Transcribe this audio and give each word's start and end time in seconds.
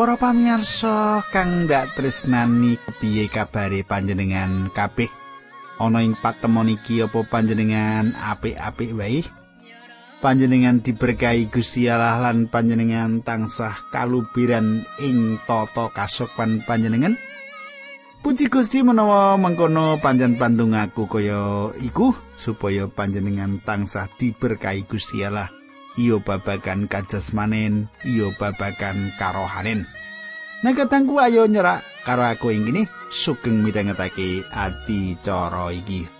Para 0.00 0.16
pamirsa 0.16 1.20
kang 1.28 1.68
ndak 1.68 1.92
tresnani 1.92 2.80
kepiye 2.80 3.28
kabare 3.28 3.84
panjenengan 3.84 4.72
kabeh? 4.72 5.12
Ana 5.76 6.00
ing 6.00 6.16
patemon 6.16 6.72
iki 6.72 7.04
apa 7.04 7.20
panjenengan 7.28 8.16
apik-apik 8.16 8.96
wae? 8.96 9.20
Panjenengan 10.24 10.80
diberkahi 10.80 11.52
Gusti 11.52 11.84
Allah 11.92 12.16
lan 12.16 12.48
panjenengan 12.48 13.20
tansah 13.20 13.76
kalubiran 13.92 14.88
ing 15.04 15.36
tata 15.44 15.92
kasopan 15.92 16.64
panjenengan? 16.64 17.20
Puji 18.24 18.48
Gusti 18.48 18.80
menawa 18.80 19.36
mengkono 19.36 20.00
panjen 20.00 20.40
pandung 20.40 20.80
aku 20.80 21.12
kaya 21.12 21.76
iku 21.84 22.16
supaya 22.40 22.88
panjenengan 22.88 23.60
tansah 23.60 24.08
diberkahi 24.16 24.80
Gusti 24.88 25.20
Allah. 25.28 25.59
Iyo 25.98 26.22
babagan 26.22 26.86
kajasmanen, 26.86 27.88
iyo 28.06 28.30
babagan 28.38 29.10
karohanen. 29.18 29.88
Nah 30.60 30.76
katangku 30.76 31.16
ayo 31.18 31.48
nyerak 31.48 31.80
karo 32.04 32.20
aku 32.28 32.52
ing 32.52 32.68
kene 32.68 32.82
sugeng 33.08 33.64
midhangetake 33.64 34.44
ati 34.52 35.16
cara 35.24 35.72
iki. 35.72 36.19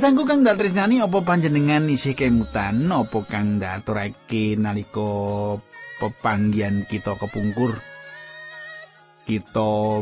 Katangku 0.00 0.24
kang 0.24 0.40
dak 0.40 0.56
tresnani 0.56 1.04
apa 1.04 1.20
panjenengan 1.20 1.84
isih 1.84 2.16
kemutan? 2.16 2.88
Apa 2.88 3.20
kang 3.28 3.60
dak 3.60 3.84
aturake 3.84 4.56
nalika 4.56 5.60
pepanggian 6.00 6.88
kita 6.88 7.20
kepungkur? 7.20 7.76
Kita 9.28 10.00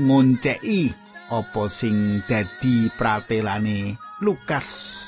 ngonceki 0.00 0.88
apa 1.28 1.62
sing 1.68 2.24
dadi 2.24 2.88
pratelane 2.96 4.00
Lukas 4.24 5.04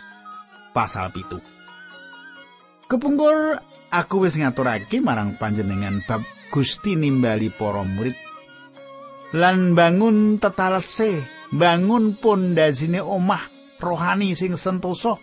pasal 0.77 1.09
pitu. 1.09 1.41
Kepungkur 2.85 3.65
aku 3.89 4.29
wis 4.29 4.37
ngaturake 4.37 5.01
marang 5.01 5.41
panjenengan 5.41 6.05
bab 6.05 6.21
Gusti 6.53 7.01
nimbali 7.01 7.49
para 7.49 7.81
murid. 7.81 8.13
Lan 9.33 9.73
bangun 9.73 10.37
tetalese 10.37 11.25
bangun 11.49 12.13
pondasine 12.21 13.01
omah 13.01 13.57
rohani 13.79 14.35
sing 14.35 14.59
sentosa. 14.59 15.17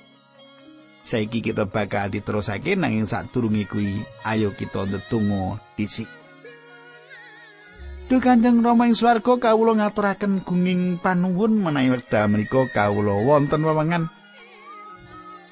Saiki 1.06 1.40
kita 1.46 1.70
bakal 1.70 2.10
diterusake 2.10 2.74
nanging 2.74 3.06
sadurunge 3.06 3.70
kuwi 3.70 4.02
ayo 4.26 4.58
kita 4.58 4.90
ndedonga 4.90 5.62
dhisik. 5.78 6.10
Duh 8.06 8.22
Kanjeng 8.22 8.62
Rama 8.62 8.86
ing 8.86 8.94
swarga 8.94 9.34
kawula 9.38 9.78
ngaturaken 9.78 10.46
gunging 10.46 11.02
panuwun 11.02 11.58
menawi 11.62 11.94
wekdal 11.94 12.30
menika 12.30 12.70
kawula 12.70 13.18
wonten 13.22 13.66
wewengan 13.66 14.10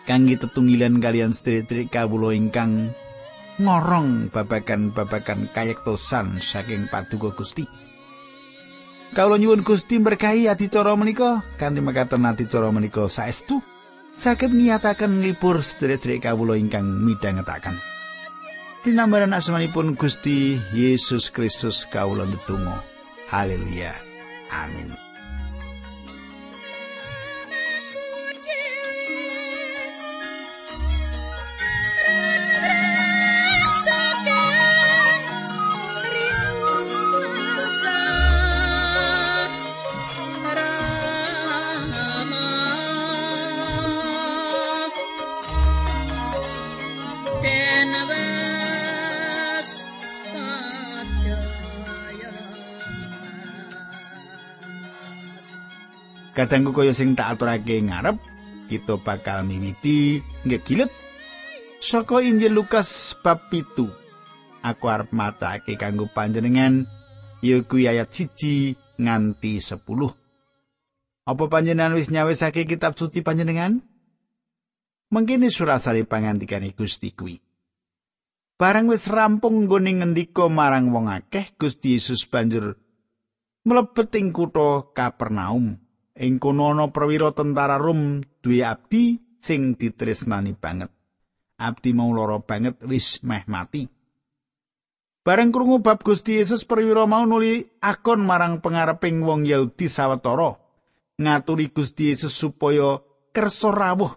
kangge 0.05 0.37
tetunggilan 0.37 1.01
kalian 1.01 1.33
sedherek 1.33 1.89
kawula 1.89 2.29
ingkang 2.37 2.93
ngorong 3.57 4.29
babagan-babagan 4.33 5.49
kayektosan 5.53 6.41
saking 6.41 6.89
paduka 6.89 7.33
Gusti. 7.33 7.65
Kawula 9.13 9.37
nyuwun 9.37 9.61
Gusti 9.61 10.01
berkahi 10.01 10.49
adicara 10.49 10.97
menika 10.97 11.45
kanthi 11.61 11.85
mekaten 11.85 12.25
adicara 12.25 12.73
menika 12.73 13.05
saestu 13.05 13.61
saged 14.17 14.49
ngiyataken 14.57 15.21
libur 15.21 15.61
sedherek 15.61 16.25
kawula 16.25 16.57
ingkang 16.57 16.85
midhangetaken. 17.05 17.77
Dinambaran 18.81 19.37
asmanipun 19.37 19.93
Gusti 19.93 20.57
Yesus 20.73 21.29
Kristus 21.29 21.85
kawula 21.85 22.25
ndedonga. 22.25 22.81
Haleluya. 23.29 23.93
Amin. 24.49 25.02
Kadangku 56.43 56.75
kaya 56.75 56.91
sing 56.91 57.15
tak 57.15 57.39
aturake 57.39 57.79
ngarep, 57.79 58.19
kita 58.67 58.99
bakal 58.99 59.47
miwiti 59.47 60.19
ngegilet 60.43 60.91
saka 61.79 62.19
Injil 62.19 62.51
Lukas 62.51 63.15
bab 63.23 63.47
pitu. 63.47 63.87
Aku 64.59 64.91
arep 64.91 65.15
macake 65.15 65.79
kanggo 65.79 66.11
panjenengan 66.11 66.83
yaiku 67.39 67.79
ayat 67.79 68.11
siji 68.11 68.75
nganti 68.99 69.63
sepuluh. 69.63 70.11
Apa 71.23 71.47
panjenengan 71.47 71.95
wis 71.95 72.11
nyawisake 72.11 72.67
kitab 72.67 72.99
suci 72.99 73.23
panjenengan? 73.23 73.79
Mengkini 75.15 75.47
surasari 75.47 76.03
pangandikane 76.03 76.75
Gusti 76.75 77.15
kuwi. 77.15 77.39
Barang 78.59 78.91
wis 78.91 79.07
rampung 79.07 79.63
nggone 79.63 80.03
ngendika 80.03 80.51
marang 80.51 80.91
wong 80.91 81.07
akeh, 81.07 81.55
Gusti 81.55 81.95
Yesus 81.95 82.27
banjur 82.27 82.75
mlebet 83.63 84.11
ing 84.19 84.35
kutha 84.35 84.91
Kapernaum. 84.91 85.82
Ing 86.13 86.37
kono 86.37 86.69
ana 86.69 86.93
perwira 86.93 87.33
tentara 87.33 87.81
Rom 87.81 88.21
duwe 88.45 88.61
abdi 88.61 89.17
sing 89.41 89.73
ditresnani 89.73 90.53
banget. 90.53 90.93
Abdi 91.57 91.89
mau 91.97 92.13
lara 92.13 92.37
banget 92.37 92.77
wis 92.85 93.25
meh 93.25 93.41
mati. 93.49 93.89
Bareng 95.23 95.49
krungu 95.49 95.79
bab 95.79 96.03
Gusti 96.03 96.37
Yesus 96.37 96.67
perwira 96.67 97.07
mau 97.07 97.23
nuli 97.25 97.65
akon 97.79 98.27
marang 98.27 98.59
pengareping 98.59 99.23
wong 99.23 99.47
Yahudi 99.47 99.87
sawetara 99.87 100.59
ngaturi 101.17 101.71
Gusti 101.71 102.11
Yesus 102.11 102.35
supaya 102.35 102.99
kersa 103.31 103.71
rawuh 103.71 104.13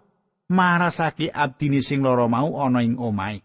marasake 0.50 1.30
abdine 1.32 1.80
sing 1.80 2.02
lara 2.04 2.26
mau 2.28 2.58
ana 2.60 2.84
ing 2.84 3.00
omahe. 3.00 3.40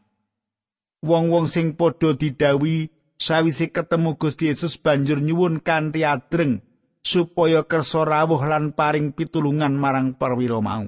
Wong-wong 1.01 1.47
sing 1.47 1.77
padha 1.77 2.13
didawi 2.17 2.91
sawise 3.15 3.71
ketemu 3.71 4.19
Gusti 4.19 4.51
Yesus 4.51 4.75
banjur 4.75 5.21
nyuwun 5.23 5.63
kanthi 5.63 6.03
adreng 6.03 6.65
supaya 7.01 7.65
kersa 7.65 8.05
rawuh 8.05 8.41
lan 8.45 8.77
paring 8.77 9.13
pitulungan 9.13 9.73
marang 9.73 10.13
perwira 10.15 10.61
mau. 10.61 10.85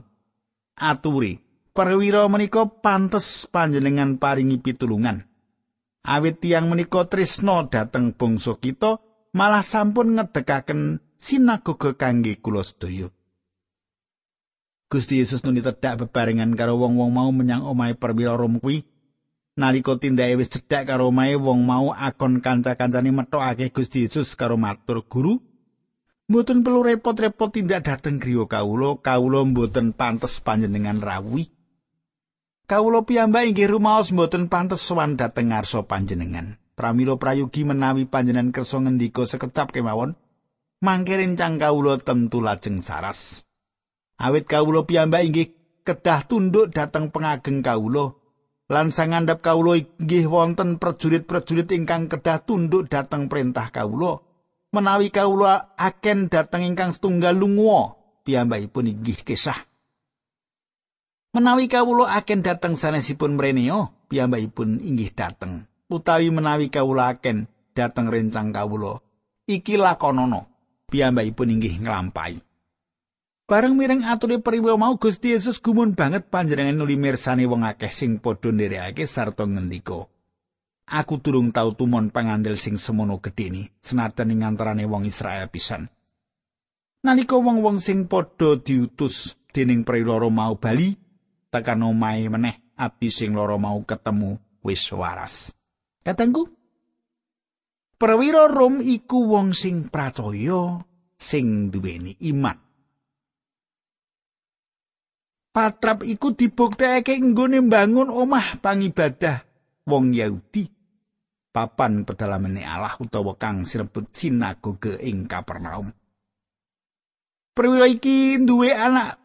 Aturi, 0.73 1.41
perwira 1.73 2.25
menika 2.29 2.65
pantes 2.65 3.49
panjenengan 3.49 4.17
paringi 4.21 4.61
pitulungan. 4.61 5.25
Awit 6.03 6.41
tiang 6.43 6.69
menika 6.69 7.05
tresna 7.09 7.65
dhateng 7.65 8.13
bangsa 8.13 8.57
kita, 8.57 9.01
malah 9.33 9.65
sampun 9.65 10.19
ngedekaken 10.19 11.01
sinagoga 11.17 11.95
kangge 11.97 12.37
kula 12.43 12.61
sedaya. 12.61 13.07
Gusti 14.91 15.17
Yesus 15.17 15.41
nuli 15.41 15.65
tedhak 15.65 16.05
bebarengan 16.05 16.53
karo 16.53 16.77
wong-wong 16.77 17.09
mau 17.09 17.29
menyang 17.33 17.65
omahe 17.65 17.97
perwira 17.97 18.37
Rom 18.37 18.61
kuwi. 18.61 18.85
Nalika 19.57 19.97
tindake 19.97 20.37
wis 20.37 20.53
cedhak 20.53 20.85
karo 20.85 21.09
omahe 21.09 21.33
wong 21.33 21.65
mau 21.65 21.89
akon 21.89 22.45
kanca-kancane 22.45 23.09
metokake 23.09 23.73
Gusti 23.73 24.05
Yesus 24.05 24.37
karo 24.37 24.53
matur, 24.53 25.01
"Guru, 25.09 25.41
Mboten 26.23 26.63
perlu 26.63 26.87
repot-repot 26.87 27.51
tindak 27.51 27.83
dateng 27.83 28.15
griya 28.15 28.47
kawula, 28.47 28.95
kawula 29.03 29.43
mboten 29.43 29.91
pantes 29.91 30.39
panjenengan 30.39 31.03
rawuhi. 31.03 31.51
Kawula 32.63 33.03
piyambak 33.03 33.43
inggih 33.43 33.67
rumaos 33.67 34.15
mboten 34.15 34.47
pantes 34.47 34.79
sowan 34.79 35.19
dhateng 35.19 35.51
ngarsa 35.51 35.83
panjenengan. 35.83 36.55
Pramila 36.79 37.19
prayogi 37.19 37.67
menawi 37.67 38.07
panjenengan 38.07 38.55
kersa 38.55 38.79
ngendika 38.79 39.27
sekecap 39.27 39.75
kemawon, 39.75 40.15
mangke 40.79 41.19
rencang 41.19 41.59
kawula 41.59 41.99
tentu 41.99 42.39
lajeng 42.39 42.79
saras. 42.79 43.43
Awit 44.15 44.47
kawula 44.47 44.87
piyambak 44.87 45.27
inggih 45.27 45.51
kedah 45.83 46.23
tunduk 46.23 46.71
dhateng 46.71 47.11
pengageng 47.11 47.59
kawula. 47.59 48.15
Lan 48.71 48.95
sangandhap 48.95 49.43
kawula 49.43 49.75
inggih 49.75 50.31
wonten 50.31 50.79
prajurit-prajurit 50.79 51.67
ingkang 51.75 52.07
kedah 52.07 52.47
tunduk 52.47 52.87
dhateng 52.87 53.27
perintah 53.27 53.67
kawula. 53.75 54.23
Menawi 54.73 55.13
kawula 55.13 55.77
aken 55.77 56.33
dhateng 56.33 56.65
ingkang 56.65 56.91
setunggal 56.91 57.37
lunga 57.37 57.93
piyambakipun 58.25 58.89
inggih 58.89 59.21
kisah. 59.21 59.69
Menawi 61.37 61.69
kawula 61.69 62.17
aken 62.17 62.41
dhateng 62.41 62.73
sanesipun 62.73 63.37
mreneo 63.37 63.93
piyambakipun 64.09 64.81
inggih 64.81 65.13
dhateng 65.13 65.69
utawi 65.93 66.33
menawi 66.33 66.73
kawulaken 66.73 67.45
dateng 67.77 68.09
rencang 68.09 68.49
kawula 68.49 68.97
iki 69.45 69.77
lakonono 69.77 70.49
piyambakipun 70.89 71.53
inggih 71.53 71.77
nglampahi. 71.85 72.41
Bareng 73.43 73.77
mireng 73.77 74.01
ature 74.07 74.41
priwa 74.41 74.73
mau 74.79 74.95
Gusti 74.97 75.35
Yesus 75.35 75.61
gumun 75.61 75.93
banget 75.93 76.31
panjenengan 76.31 76.79
nuli 76.79 76.97
mirsani 76.97 77.45
wong 77.45 77.67
akeh 77.67 77.91
sing 77.91 78.17
padha 78.17 78.49
nderekake 78.49 79.05
sarta 79.05 79.45
ngendika. 79.45 80.09
Aku 80.83 81.23
durung 81.23 81.55
tau 81.55 81.71
tumon 81.71 82.11
pangandel 82.11 82.59
sing 82.59 82.75
semono 82.75 83.23
gedhene 83.23 83.71
senajan 83.79 84.35
ing 84.35 84.43
antarané 84.43 84.83
wong 84.83 85.07
Israel 85.07 85.47
pisan. 85.47 85.87
Nalika 87.03 87.39
wong-wong 87.39 87.79
sing 87.79 88.07
padha 88.07 88.59
diutus 88.59 89.35
dening 89.51 89.87
priwa 89.87 90.19
mau 90.27 90.55
bali 90.59 90.95
tekan 91.51 91.83
omahe 91.87 92.27
meneh 92.27 92.75
ati 92.75 93.07
sing 93.11 93.31
loro 93.31 93.55
mau 93.55 93.79
ketemu 93.83 94.39
wis 94.63 94.83
waras. 94.91 95.51
Katengku 96.03 96.51
Perwira 97.95 98.51
Rom 98.51 98.83
iku 98.83 99.31
wong 99.31 99.55
sing 99.55 99.87
pracaya 99.87 100.83
sing 101.15 101.71
duweni 101.71 102.19
iman. 102.27 102.59
Patrap 105.53 106.03
iku 106.03 106.35
dibuktekake 106.35 107.15
nggone 107.23 107.63
mbangun 107.63 108.09
omah 108.11 108.59
pangibadah 108.59 109.45
wong 109.87 110.15
Yahudi. 110.15 110.69
Papan 111.53 112.01
pedalamene 112.01 112.65
Allah 112.65 112.97
utawa 112.97 113.37
kang 113.37 113.69
sinebut 113.69 114.09
sinagoge 114.09 114.97
ing 115.05 115.29
Kapernaum. 115.29 115.93
Perwira 117.53 117.85
iki 117.85 118.41
duwe 118.41 118.73
anak 118.73 119.21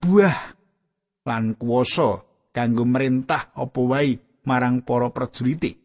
buah 0.00 0.56
lan 1.28 1.52
kuwasa 1.60 2.24
kanggo 2.56 2.88
merintah 2.88 3.52
apa 3.52 3.80
wae 3.84 4.16
marang 4.48 4.80
para 4.80 5.12
prajurite. 5.12 5.76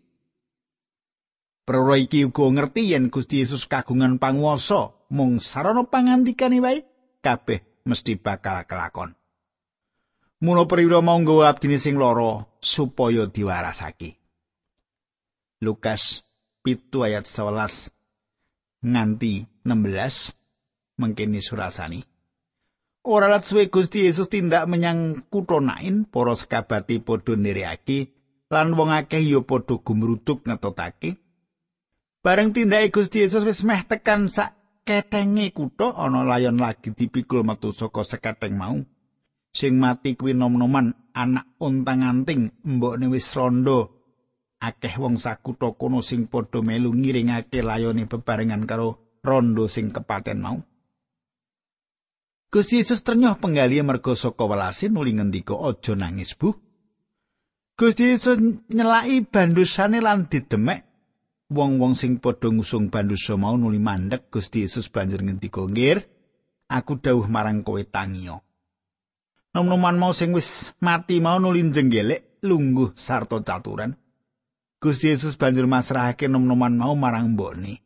Perwira 1.67 1.99
iki 1.99 2.23
uga 2.23 2.47
ngerti 2.47 2.95
yen 2.95 3.11
Gusti 3.11 3.43
Yesus 3.43 3.67
kagungan 3.67 4.15
panguwasa 4.15 4.95
mung 5.11 5.43
sarana 5.43 5.83
pangandikane 5.83 6.63
wae 6.63 6.87
kabeh 7.19 7.83
mesti 7.83 8.15
bakal 8.15 8.63
kelakon. 8.63 9.11
Mula 10.41 10.65
perwira 10.65 11.05
mau 11.05 11.21
nggawa 11.21 11.53
abdine 11.53 11.77
sing 11.77 12.01
lara 12.01 12.49
supaya 12.57 13.29
diwarasake. 13.29 14.17
Lukas 15.61 16.25
pitu 16.65 17.05
ayat 17.05 17.29
11 17.29 17.93
nganti 18.81 19.45
16 19.61 20.97
mengkini 20.97 21.45
surasani. 21.45 22.01
Ora 23.05 23.29
lat 23.29 23.45
suwe 23.45 23.69
Gusti 23.69 24.05
Yesus 24.05 24.29
tindak 24.29 24.65
menyang 24.69 25.25
kutha 25.29 25.57
Nain, 25.61 26.05
para 26.09 26.37
sekabati 26.37 27.01
padha 27.01 27.33
nirihake 27.33 28.13
lan 28.49 28.73
wong 28.77 28.93
akeh 28.93 29.21
ya 29.21 29.41
padha 29.45 29.77
gumruduk 29.77 30.45
ngetotake. 30.45 31.21
Bareng 32.25 32.53
tindake 32.53 32.89
Gusti 32.89 33.25
Yesus 33.25 33.45
wis 33.45 33.61
meh 33.61 33.85
tekan 33.85 34.29
sak 34.29 34.57
ketenge 34.85 35.53
kutha 35.53 35.93
ana 35.97 36.25
layon 36.25 36.57
lagi 36.57 36.93
dipikul 36.93 37.45
metu 37.45 37.73
saka 37.73 38.01
seketeng 38.01 38.57
mau. 38.57 38.77
Sing 39.51 39.75
mati 39.75 40.15
kuwi 40.15 40.31
nom-noman 40.31 40.95
anak 41.11 41.59
untang-anting 41.59 42.63
mbokne 42.63 43.11
wis 43.11 43.27
rondo. 43.35 43.99
Akeh 44.61 44.93
wong 45.01 45.17
sakutha 45.17 45.73
kono 45.75 46.05
sing 46.05 46.29
padha 46.29 46.61
melu 46.61 46.93
ngiringake 46.93 47.65
layone 47.65 48.05
bebarengan 48.05 48.63
karo 48.69 49.19
rondo 49.25 49.67
sing 49.67 49.91
kepaten 49.91 50.39
mau. 50.39 50.57
Gusti 52.51 52.83
Yesus 52.83 53.01
ternyoh 53.01 53.39
penggali 53.39 53.79
merga 53.79 54.11
saka 54.11 54.43
welase 54.43 54.91
nuli 54.91 55.15
ngendika 55.15 55.55
aja 55.55 55.95
nangis 55.95 56.35
bu. 56.35 56.51
Gusti 57.79 58.11
Yesus 58.11 58.37
nyelaki 58.69 59.23
bandusane 59.25 60.03
lan 60.03 60.27
didemek. 60.27 60.85
Wong-wong 61.51 61.99
sing 61.99 62.23
padha 62.23 62.47
ngusung 62.47 62.87
bandusa 62.87 63.35
mau 63.35 63.57
nuli 63.59 63.81
mandek 63.81 64.31
Gusti 64.31 64.63
Yesus 64.63 64.87
banjur 64.87 65.19
ngendika 65.19 65.65
ngir 65.67 65.99
aku 66.71 66.95
dawuh 67.03 67.27
marang 67.27 67.67
kowe 67.67 67.83
tangiyo 67.83 68.39
Nom-noman 69.51 69.99
mau 69.99 70.15
sing 70.15 70.31
wis 70.31 70.71
mati 70.79 71.19
mau 71.19 71.35
nuli 71.35 71.59
jenggelek 71.67 72.39
lungguh 72.47 72.95
sarta 72.95 73.43
caturan. 73.43 73.91
Gusti 74.81 75.11
Yesus 75.11 75.35
banjur 75.35 75.67
masrahake 75.67 76.31
nom-noman 76.31 76.73
mau 76.73 76.95
marang 76.95 77.35
mbokne. 77.35 77.83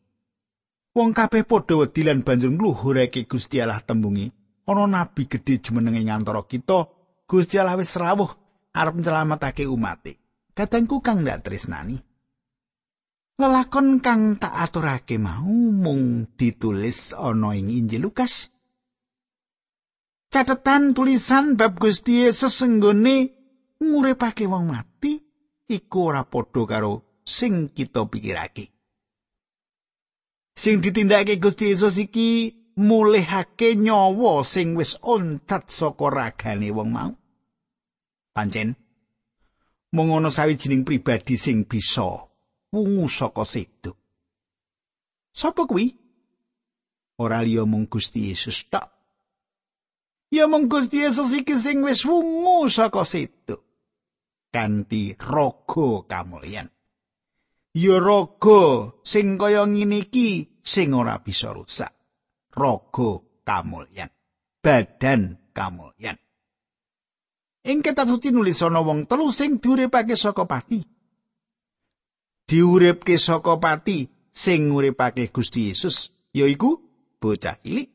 Wong 0.95 1.11
kabeh 1.11 1.43
padha 1.43 1.75
wedi 1.75 2.07
lan 2.07 2.23
banjur 2.23 2.55
ngluhurake 2.55 3.27
Gusti 3.27 3.59
Allah 3.59 3.83
tembungi, 3.83 4.31
ana 4.69 4.87
nabi 4.87 5.27
gedhe 5.27 5.59
jumeneng 5.59 5.99
ing 5.99 6.07
antara 6.07 6.39
kita, 6.47 6.87
Gusti 7.27 7.59
Allah 7.59 7.75
wis 7.75 7.91
rawuh 7.99 8.31
arep 8.71 8.95
nyelametake 8.95 9.67
umate. 9.67 10.21
Kadangku 10.55 11.03
kang 11.03 11.27
ndak 11.27 11.43
tresnani. 11.43 11.99
Lelakon 13.35 13.99
kang 13.99 14.39
tak 14.39 14.55
aturake 14.55 15.19
mau 15.19 15.51
mung 15.51 16.31
ditulis 16.39 17.11
ana 17.11 17.51
ing 17.51 17.67
Injil 17.67 18.07
Lukas. 18.07 18.54
Catetan 20.35 20.91
tulisan 20.91 21.55
bab 21.55 21.79
Gusti 21.79 22.27
Yesus 22.27 22.59
senggone 22.59 23.31
nguripake 23.79 24.43
wong 24.51 24.67
mati 24.67 25.15
iku 25.71 26.11
ora 26.11 26.27
padha 26.27 26.67
karo 26.67 27.23
sing 27.23 27.71
kita 27.71 28.03
pikirake. 28.03 28.67
Sing 30.59 30.83
ditindakake 30.83 31.39
Gusti 31.39 31.71
Yesus 31.71 31.95
iki 31.95 32.51
mulihake 32.75 33.79
nyawa 33.79 34.43
sing 34.43 34.75
wis 34.75 34.99
oncat 34.99 35.71
saka 35.71 36.11
ragane 36.11 36.67
wong 36.67 36.91
mau. 36.91 37.15
Pancen 38.35 38.75
mung 39.95 40.19
ana 40.19 40.35
sawijining 40.35 40.83
pribadi 40.83 41.39
sing 41.39 41.63
bisa 41.63 42.27
wungu 42.75 43.07
saka 43.07 43.47
sedo. 43.47 43.95
Sapa 45.31 45.63
kuwi? 45.63 45.95
Ora 47.23 47.39
liya 47.39 47.63
mung 47.63 47.87
Gusti 47.87 48.35
Yesus 48.35 48.67
tok. 48.67 48.94
Ya 50.35 50.51
mung 50.51 50.67
Gusti 50.67 50.99
Yesus 50.99 51.31
iki 51.31 51.55
sing 51.55 51.79
wis 51.79 52.03
wungu 52.03 52.67
saka 52.67 53.07
situ. 53.07 53.55
Kanthi 54.51 55.15
raga 55.15 56.03
kamulyan. 56.11 56.67
Ya 57.71 58.03
raga 58.03 58.91
sing 59.07 59.39
kaya 59.39 59.63
ngene 59.63 60.11
iki 60.11 60.59
sing 60.59 60.91
ora 60.91 61.23
bisa 61.23 61.55
rusak. 61.55 61.95
Raga 62.51 63.23
kamulyan. 63.47 64.11
Badan 64.59 65.39
kamulyan. 65.55 66.19
Ing 67.63 67.79
kitab 67.79 68.11
suci 68.11 68.35
nulis 68.35 68.59
ana 68.59 68.83
wong 68.83 69.07
telu 69.07 69.31
sing 69.31 69.63
diuripake 69.63 70.19
saka 70.19 70.43
pati. 70.43 70.83
Diuripke 72.43 73.15
saka 73.15 73.55
pati 73.55 74.03
sing 74.35 74.67
nguripake 74.67 75.31
Gusti 75.31 75.71
Yesus 75.71 76.11
yaiku 76.35 76.83
bocah 77.23 77.55
cilik 77.55 77.94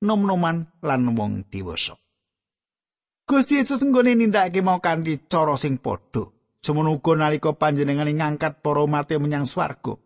nom-noman 0.00 0.80
lan 0.80 1.12
wong 1.12 1.48
dewasa. 1.52 1.96
Gusti 3.28 3.62
Yesus 3.62 3.78
nggone 3.78 4.18
nindakake 4.18 4.58
mau 4.58 4.82
kanthi 4.82 5.30
cara 5.30 5.54
sing 5.54 5.78
padha. 5.78 6.26
Semono 6.60 6.92
uga 6.98 7.16
nalika 7.16 7.56
panjenengane 7.56 8.12
ngangkat 8.12 8.60
para 8.60 8.84
umat 8.84 9.08
menyang 9.16 9.46
swarga. 9.48 9.96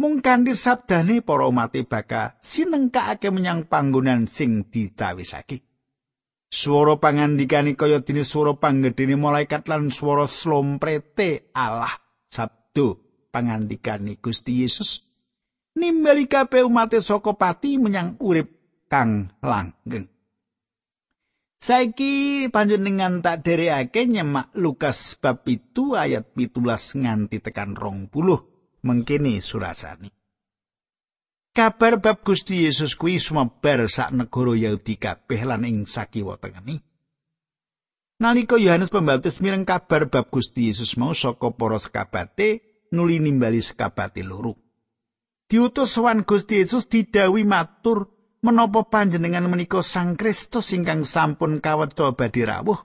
Mung 0.00 0.22
kanthi 0.22 0.54
sabdane 0.54 1.20
para 1.20 1.50
umat 1.50 1.74
bakal 1.90 2.38
sinengkake 2.40 3.28
menyang 3.34 3.66
panggonan 3.66 4.30
sing 4.30 4.70
dicawisake. 4.70 5.66
Swara 6.54 6.94
pangandikane 7.02 7.74
kaya 7.74 7.98
dene 8.06 8.22
swara 8.22 8.54
panggedene 8.54 9.18
malaikat 9.18 9.66
lan 9.66 9.90
swara 9.90 10.30
slomprete 10.30 11.50
Allah 11.50 11.90
sabdo 12.30 13.02
pangandikane 13.34 14.22
Gusti 14.22 14.62
Yesus 14.62 15.02
nimbali 15.74 16.30
kabeh 16.30 16.62
umat 16.62 16.94
saka 17.02 17.34
pati 17.34 17.74
menyang 17.74 18.14
urip 18.22 18.53
kang 18.94 19.34
langgeng. 19.42 20.06
Saiki 21.58 22.46
panjenengan 22.46 23.18
tak 23.18 23.42
dereake 23.42 24.06
nyemak 24.06 24.54
Lukas 24.54 25.18
bab 25.18 25.42
itu 25.50 25.98
ayat 25.98 26.30
pitulas 26.30 26.94
nganti 26.94 27.42
tekan 27.42 27.74
rong 27.74 28.06
puluh 28.06 28.38
mengkini 28.86 29.42
surasani. 29.42 30.14
Kabar 31.50 31.98
bab 31.98 32.22
Gusti 32.22 32.70
Yesus 32.70 32.94
kuwi 32.94 33.18
sumebar 33.18 33.90
sak 33.90 34.14
negara 34.14 34.54
Yahudi 34.54 34.94
kabeh 34.94 35.42
lan 35.42 35.66
ing 35.66 35.90
sakiwa 35.90 36.38
tengeni. 36.38 36.78
Nalika 38.22 38.54
Yohanes 38.54 38.94
Pembaptis 38.94 39.42
mireng 39.42 39.66
kabar 39.66 40.06
bab 40.06 40.30
Gusti 40.30 40.70
Yesus 40.70 40.94
mau 40.94 41.10
saka 41.10 41.50
para 41.50 41.82
sekabate 41.82 42.62
nuli 42.94 43.18
nimbali 43.18 43.58
sekabate 43.58 44.22
loro. 44.22 44.54
Diutus 45.50 45.98
sowan 45.98 46.22
Gusti 46.22 46.62
Yesus 46.62 46.86
didawi 46.86 47.42
matur 47.42 48.13
menapa 48.44 48.84
panjenengan 48.84 49.48
menika 49.48 49.80
Sang 49.80 50.20
Kristus 50.20 50.76
ingkang 50.76 51.08
sampun 51.08 51.64
kaweca 51.64 52.12
badhe 52.12 52.44
rawuh? 52.44 52.76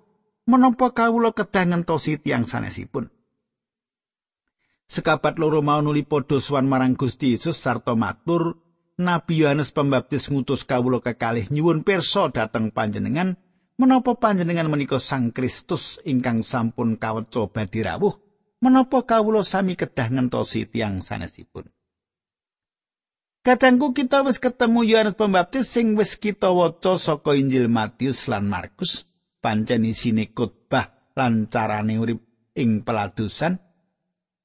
Menapa 0.48 0.96
kawula 0.96 1.36
kedah 1.36 1.68
ngentosi 1.68 2.18
tiyang 2.24 2.48
sanesipun? 2.48 3.12
Sekabat 4.90 5.38
loro 5.38 5.62
mau 5.62 5.84
nuli 5.84 6.02
padha 6.02 6.42
suwan 6.42 6.66
marang 6.66 6.98
Gusti 6.98 7.38
Yesus 7.38 7.62
sarta 7.62 7.94
matur 7.94 8.58
Nabi 8.98 9.46
Yohanes 9.46 9.70
Pembaptis 9.70 10.34
ngutus 10.34 10.66
kawula 10.66 11.04
kekalih 11.04 11.46
nyuwun 11.54 11.86
pirsa 11.86 12.32
dhateng 12.34 12.74
panjenengan. 12.74 13.38
Menapa 13.80 14.12
panjenengan 14.20 14.68
menika 14.68 15.00
Sang 15.00 15.32
Kristus 15.32 16.04
ingkang 16.04 16.44
sampun 16.44 16.98
kaweca 16.98 17.48
badhe 17.48 17.86
rawuh? 17.86 18.18
Menapa 18.60 19.06
kawula 19.06 19.46
sami 19.46 19.80
kedah 19.80 20.12
ngentosi 20.12 20.68
tiang 20.68 21.00
sanesipun. 21.00 21.70
Kadangku 23.40 23.96
kita 23.96 24.22
wis 24.28 24.38
ketemu 24.38 24.84
Yohanes 24.84 25.16
Pembaptis 25.16 25.72
sing 25.72 25.96
wis 25.96 26.20
kita 26.20 26.52
waca 26.52 27.00
saka 27.00 27.40
Injil 27.40 27.72
Matius 27.72 28.28
lan 28.28 28.52
Markus, 28.52 29.08
pancen 29.40 29.88
isine 29.88 30.36
khotbah 30.36 31.14
lan 31.16 31.48
carane 31.48 31.96
urip 31.96 32.20
ing 32.60 32.84
peladusan. 32.84 33.56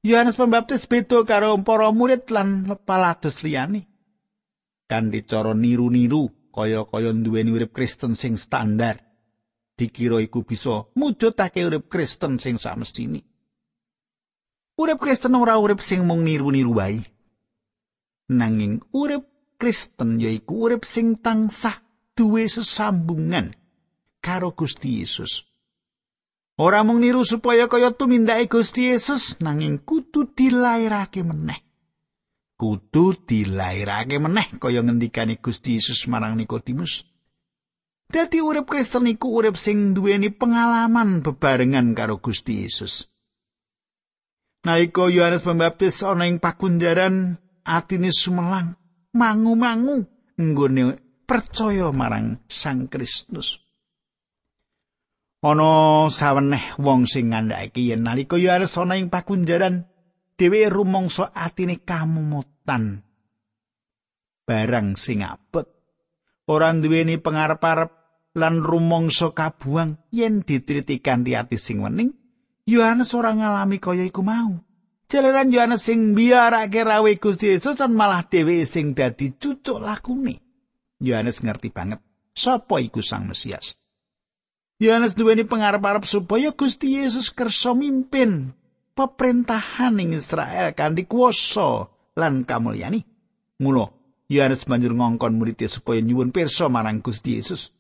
Yohanes 0.07 0.39
Pembaptis 0.39 0.87
beda 0.87 1.27
karo 1.27 1.59
para 1.67 1.91
murid 1.91 2.31
lan 2.31 2.71
pelados 2.87 3.43
liyane. 3.43 3.91
Kanthi 4.87 5.27
cara 5.27 5.57
niru-niru 5.57 6.53
kaya-kaya 6.55 7.11
duweni 7.11 7.51
urip 7.51 7.75
Kristen 7.75 8.15
sing 8.15 8.39
standar. 8.39 9.15
dikira 9.75 10.23
iku 10.23 10.47
bisa 10.47 10.87
mujudake 10.95 11.67
urip 11.67 11.91
Kristen 11.91 12.39
sing 12.39 12.63
samestini. 12.63 13.21
Urip 14.79 14.99
Kristen 14.99 15.35
ora 15.39 15.59
urip 15.59 15.83
sing 15.83 16.07
mung 16.07 16.27
niru-niru 16.27 16.75
wae. 16.75 16.99
Nanging 18.33 18.81
urip 18.97 19.29
Kristen 19.61 20.17
yaiku 20.17 20.65
urip 20.65 20.89
sing 20.89 21.21
tansah 21.21 21.85
duwe 22.17 22.49
sesambungan 22.49 23.53
karo 24.25 24.57
Gusti 24.57 25.05
Yesus. 25.05 25.45
Ora 26.57 26.87
mung 26.87 27.03
niru 27.03 27.27
supaya 27.27 27.67
kaya 27.67 27.91
tumindake 27.93 28.47
Gusti 28.47 28.95
Yesus 28.95 29.43
nanging 29.43 29.83
kudu 29.83 30.33
dilairake 30.33 31.27
meneh. 31.27 31.61
Kudu 32.55 33.19
dilairake 33.27 34.17
meneh 34.23 34.49
kaya 34.57 34.81
ngendikane 34.81 35.43
Gusti 35.43 35.77
Yesus 35.77 36.07
marang 36.07 36.39
Nikodemus. 36.39 37.05
Dadi 38.09 38.39
urip 38.39 38.71
Kristen 38.71 39.11
iku 39.11 39.35
urip 39.37 39.59
sing 39.59 39.93
duweni 39.93 40.31
pengalaman 40.31 41.21
bebarengan 41.21 41.93
karo 41.99 42.23
Gusti 42.23 42.63
Yesus. 42.63 43.11
Nalika 44.65 45.11
Yohanes 45.13 45.45
Pembaptis 45.45 46.01
ana 46.07 46.25
ing 46.25 46.41
pakunjaran 46.41 47.37
atine 47.65 48.13
sumelang, 48.13 48.77
mangu-mangu 49.17 50.05
nggone 50.39 51.01
percaya 51.25 51.89
marang 51.91 52.45
Sang 52.47 52.87
Kristus. 52.87 53.65
Ana 55.45 56.09
saweneh 56.09 56.81
wong 56.81 57.05
sing 57.05 57.37
ngandhakake 57.37 57.93
yen 57.93 58.09
nalika 58.09 58.41
Yohanes 58.41 58.81
ana 58.81 58.97
ing 58.97 59.13
pakunjaran 59.13 59.85
dhewe 60.41 60.73
rumangsa 60.73 61.37
atine 61.37 61.85
kamumutan 61.85 63.05
barang 64.49 64.97
sing 64.97 65.21
abot 65.21 65.69
ora 66.49 66.73
duweni 66.73 67.21
pangarep-arep 67.21 67.93
lan 68.41 68.65
rumangsa 68.65 69.37
kabuang 69.37 70.01
yen 70.17 70.41
ditritikan 70.41 71.21
di 71.21 71.37
ati 71.37 71.61
sing 71.61 71.85
wening 71.85 72.17
Yohanes 72.65 73.13
ora 73.13 73.37
ngalami 73.37 73.77
kaya 73.77 74.09
iku 74.09 74.25
mau 74.25 74.57
jalaran 75.11 75.53
Yohanes 75.53 75.85
sing 75.87 76.13
biarake 76.17 76.85
rawe 76.85 77.13
Gusti 77.21 77.53
Yesus 77.53 77.79
lan 77.81 77.93
malah 77.93 78.25
dhewe 78.27 78.65
sing 78.65 78.93
dadi 78.93 79.35
cucuk 79.37 79.81
lakune 79.81 80.41
Yohanes 81.01 81.41
ngerti 81.41 81.69
banget 81.71 82.01
sapa 82.35 82.81
iku 82.83 83.05
Sang 83.05 83.31
Mesias 83.31 83.77
Yohanes 84.83 85.15
duweni 85.15 85.47
pangarep-arep 85.47 86.03
supaya 86.03 86.51
Gusti 86.51 86.99
Yesus 86.99 87.31
kersa 87.31 87.79
mimpin 87.79 88.59
pemerintahan 88.99 89.99
ing 90.03 90.19
Israel 90.19 90.75
kanthi 90.75 91.07
kuwasa 91.07 91.91
lan 92.19 92.43
kamulyani. 92.43 93.07
Mula 93.63 93.91
Yohanes 94.27 94.67
banjur 94.67 94.99
ngongkon 94.99 95.39
muridé 95.39 95.71
supaya 95.71 96.03
nyuwun 96.03 96.35
pirsa 96.35 96.67
marang 96.67 96.99
Gusti 97.07 97.39
Yesus. 97.39 97.71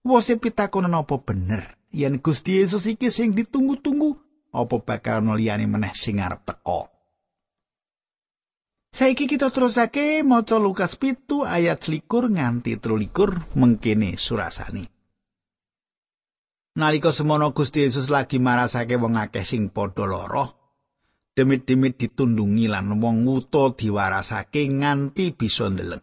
Wose 0.00 0.40
pitakonan 0.40 0.96
apa 0.96 1.20
bener 1.20 1.76
yen 1.92 2.24
Gusti 2.24 2.56
Yesus 2.56 2.88
iki 2.88 3.12
sing 3.12 3.36
ditunggu-tunggu 3.36 4.16
apa 4.50 4.76
bakal 4.82 5.22
noliyane 5.22 5.66
meneh 5.66 5.94
sing 5.94 6.18
arep 6.18 6.42
teka. 6.46 6.90
Saiki 8.90 9.30
kita 9.30 9.54
terusake 9.54 10.26
maca 10.26 10.58
Lukas 10.58 10.98
pitu 10.98 11.46
ayat 11.46 11.86
likur 11.86 12.26
nganti 12.26 12.74
telulikur 12.82 13.38
mengkene 13.54 14.18
surasani. 14.18 14.82
Nalika 16.74 17.14
semono 17.14 17.54
Gusti 17.54 17.86
Yesus 17.86 18.10
lagi 18.10 18.42
marasake 18.42 18.98
wong 18.98 19.14
akeh 19.14 19.46
sing 19.46 19.70
padha 19.70 20.06
lara, 20.06 20.46
demit-demit 21.38 21.98
ditundungi 21.98 22.66
lan 22.66 22.98
wong 22.98 23.26
wuta 23.26 23.74
diwarasake 23.74 24.66
nganti 24.70 25.38
bisa 25.38 25.70
ndeleng. 25.70 26.02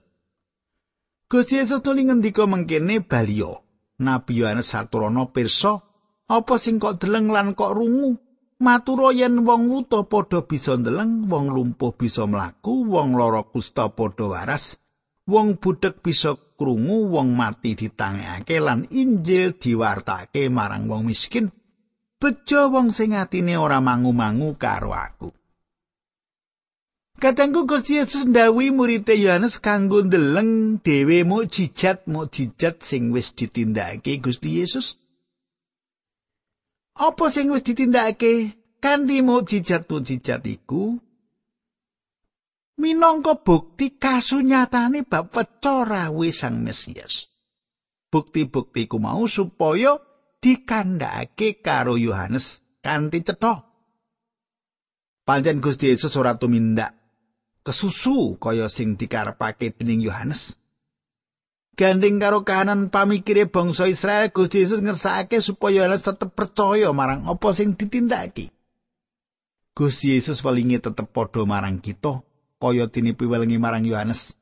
Gusti 1.27 1.60
Yesus 1.60 1.84
nuli 1.84 2.08
ngendika 2.08 2.48
mengkene 2.48 3.04
baliyo. 3.04 3.68
Nabi 3.98 4.39
Yohanes 4.39 4.72
saturana 4.72 5.27
pirsa 5.34 5.82
apa 6.30 6.56
sing 6.62 6.77
kok 6.77 7.04
deleng 7.04 7.34
lan 7.34 7.51
kok 7.51 7.75
rungu. 7.75 8.26
Matura 8.58 9.14
yen 9.14 9.46
wong 9.46 9.70
wuta 9.70 10.02
padha 10.10 10.42
bisa 10.50 10.74
ndeleng, 10.78 11.30
wong 11.30 11.54
lumpuh 11.54 11.94
bisa 11.94 12.26
mlaku, 12.26 12.90
wong 12.90 13.14
lara 13.14 13.46
kusta 13.46 13.94
padha 13.94 14.26
waras, 14.34 14.82
wong 15.30 15.62
budhek 15.62 16.02
bisa 16.02 16.34
krungu, 16.58 17.14
wong 17.14 17.38
mati 17.38 17.78
ditangekake 17.78 18.58
lan 18.58 18.90
Injil 18.90 19.54
diwartake 19.62 20.50
marang 20.50 20.90
wong 20.90 21.06
miskin. 21.06 21.54
bejo 22.18 22.74
wong 22.74 22.90
sing 22.90 23.14
atine 23.14 23.56
ora 23.62 23.78
mangu-mangu 23.78 24.58
karo 24.58 24.92
aku. 24.94 25.30
Katengku 27.18 27.66
Gusti 27.66 27.98
Yesus 27.98 28.30
ndawi 28.30 28.70
murid 28.70 29.10
Yohanes 29.10 29.58
kanggo 29.58 30.06
ndeleng 30.06 30.82
dhewe 30.86 31.26
mukjizat 31.26 32.06
mukjizat 32.06 32.86
sing 32.86 33.10
wis 33.10 33.34
ditindakake 33.34 34.22
Gusti 34.22 34.62
Yesus. 34.62 35.02
Apa 36.98 37.30
sing 37.30 37.54
wis 37.54 37.62
ditindakake 37.62 38.58
kanthi 38.82 39.22
mukjizat 39.22 39.86
mukjizat 39.86 40.42
iku? 40.50 40.98
Minangka 42.77 43.38
bukti 43.38 43.98
kasunyatane 43.98 45.06
bab 45.06 45.30
pecorawe 45.34 46.27
Sang 46.34 46.62
Mesias. 46.62 47.30
Bukti-bukti 48.10 48.89
ku 48.89 48.98
mau 48.98 49.25
supaya 49.30 49.98
dikandhakake 50.42 51.62
karo 51.62 51.98
Yohanes 51.98 52.62
kanthi 52.82 53.25
cetha. 53.25 53.66
Pancen 55.25 55.60
Gusti 55.60 55.92
Yesus 55.92 56.13
ora 56.18 56.38
tumindak 56.38 56.98
kesusu 57.66 58.39
kaya 58.39 58.72
sing 58.72 58.96
dikarepake 58.96 59.75
dening 59.75 60.01
Yohanes. 60.01 60.56
Gandeng 61.77 62.17
karo 62.17 62.41
kahanan 62.41 62.89
pamikire 62.89 63.46
bangsa 63.46 63.86
Israel, 63.86 64.34
Gusti 64.34 64.65
Yesus 64.65 64.81
ngersakake 64.81 65.38
supaya 65.46 65.86
Yohanes 65.86 66.01
tetep 66.01 66.34
percaya 66.34 66.89
marang 66.89 67.29
apa 67.29 67.53
sing 67.53 67.77
ditindakake. 67.77 68.50
Gusti 69.77 70.17
Yesus 70.17 70.41
welingi 70.41 70.81
tetep 70.81 71.13
padha 71.13 71.46
marang 71.46 71.77
kita 71.77 72.25
kaya 72.57 72.89
tinipi 72.89 73.29
welingi 73.29 73.62
marang 73.62 73.86
Yohanes. 73.86 74.41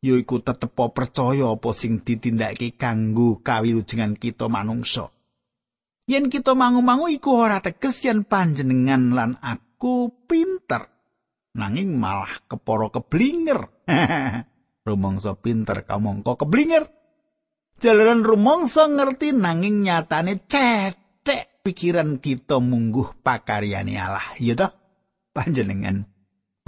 Yaiku 0.00 0.40
tetep 0.40 0.72
percaya 0.72 1.52
apa 1.52 1.70
sing 1.76 2.00
ditindakake 2.00 2.80
kanggo 2.80 3.44
kawilujengan 3.44 4.16
kita 4.16 4.48
manungsa. 4.48 5.12
yen 6.10 6.26
kita 6.26 6.58
mangu-mangu 6.58 7.06
iku 7.06 7.38
ora 7.38 7.62
teges 7.62 8.02
yen 8.02 8.26
panjenengan 8.26 9.14
lan 9.14 9.30
aku 9.38 10.10
pinter 10.26 10.90
nanging 11.54 11.94
malah 11.94 12.42
keporo 12.50 12.90
keblinger 12.90 13.70
rumangsa 14.90 15.38
pinter 15.38 15.86
kamangka 15.86 16.34
keblinger 16.42 16.90
jalaran 17.80 18.20
rumangsa 18.20 18.86
ngerti 18.92 19.32
nanging 19.32 19.88
nyatane 19.88 20.44
cetek 20.44 21.64
pikiran 21.64 22.20
kita 22.20 22.60
mungguh 22.60 23.24
pakaryane 23.24 23.96
Allah. 23.96 24.36
Iya 24.36 24.54
toh? 24.60 24.70
Panjenengan 25.32 26.04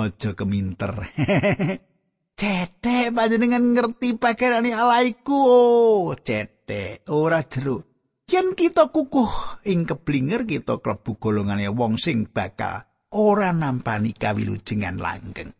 aja 0.00 0.33
keminter. 0.33 0.93
Cetek 2.41 3.12
panjenengan 3.12 3.76
ngerti 3.76 4.17
pakaryane 4.17 4.73
Allah 4.73 5.05
iku. 5.05 5.37
Oh 5.37 6.17
cetek 6.17 7.05
ora 7.12 7.45
jeruk. 7.45 7.93
Yen 8.33 8.57
kita 8.57 8.88
kukuh 8.88 9.61
ing 9.69 9.85
keblinger 9.85 10.49
kita 10.49 10.81
klebu 10.81 11.21
golongane 11.21 11.69
wong 11.69 12.00
sing 12.00 12.25
bakal 12.33 12.88
ora 13.12 13.52
nampani 13.52 14.17
kawilujengan 14.17 14.97
langgeng. 14.97 15.52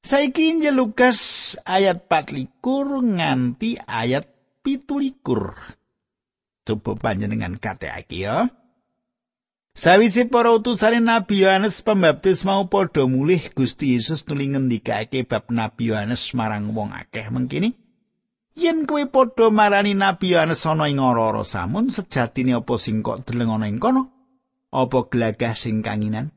Saiki 0.00 0.56
Injil 0.56 0.80
Lukas 0.80 1.52
ayat 1.68 2.08
24 2.08 3.20
nganti 3.20 3.76
ayat 3.84 4.24
17. 4.64 5.12
Coba 6.64 6.92
panjenengan 6.96 7.60
kateake 7.60 8.24
ya. 8.24 8.48
Sawise 9.76 10.24
para 10.24 10.56
utusane 10.56 11.04
Nabi 11.04 11.44
Yohanes 11.44 11.84
Pembaptis 11.84 12.48
mau 12.48 12.64
padha 12.72 13.04
mulih 13.04 13.52
Gusti 13.52 13.92
Yesus 13.92 14.24
nuli 14.24 14.48
ngendikake 14.56 15.28
bab 15.28 15.52
Nabi 15.52 15.92
Yohanes 15.92 16.32
marang 16.32 16.72
wong 16.72 16.96
akeh 16.96 17.28
mengkini. 17.28 17.76
Yen 18.56 18.88
kowe 18.88 19.04
padha 19.04 19.52
marani 19.52 19.92
Nabi 19.92 20.32
Yohanes 20.32 20.64
ana 20.64 20.88
ing 20.88 20.96
ora 20.96 21.44
samun 21.44 21.92
sejatine 21.92 22.56
apa 22.56 22.80
sing 22.80 23.04
kok 23.04 23.28
deleng 23.28 23.52
ana 23.52 23.68
ing 23.68 23.76
kono? 23.76 24.08
Apa 24.72 25.12
glagah 25.12 25.52
sing 25.52 25.84
kanginan? 25.84 26.32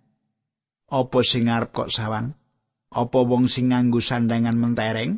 Apa 0.91 1.23
sing 1.23 1.47
arep 1.47 1.71
kok 1.71 1.87
sawang? 1.87 2.42
Apa 2.93 3.25
wong 3.25 3.49
sing 3.49 3.73
nganggo 3.73 3.97
sandangan 3.97 4.53
mentereng? 4.53 5.17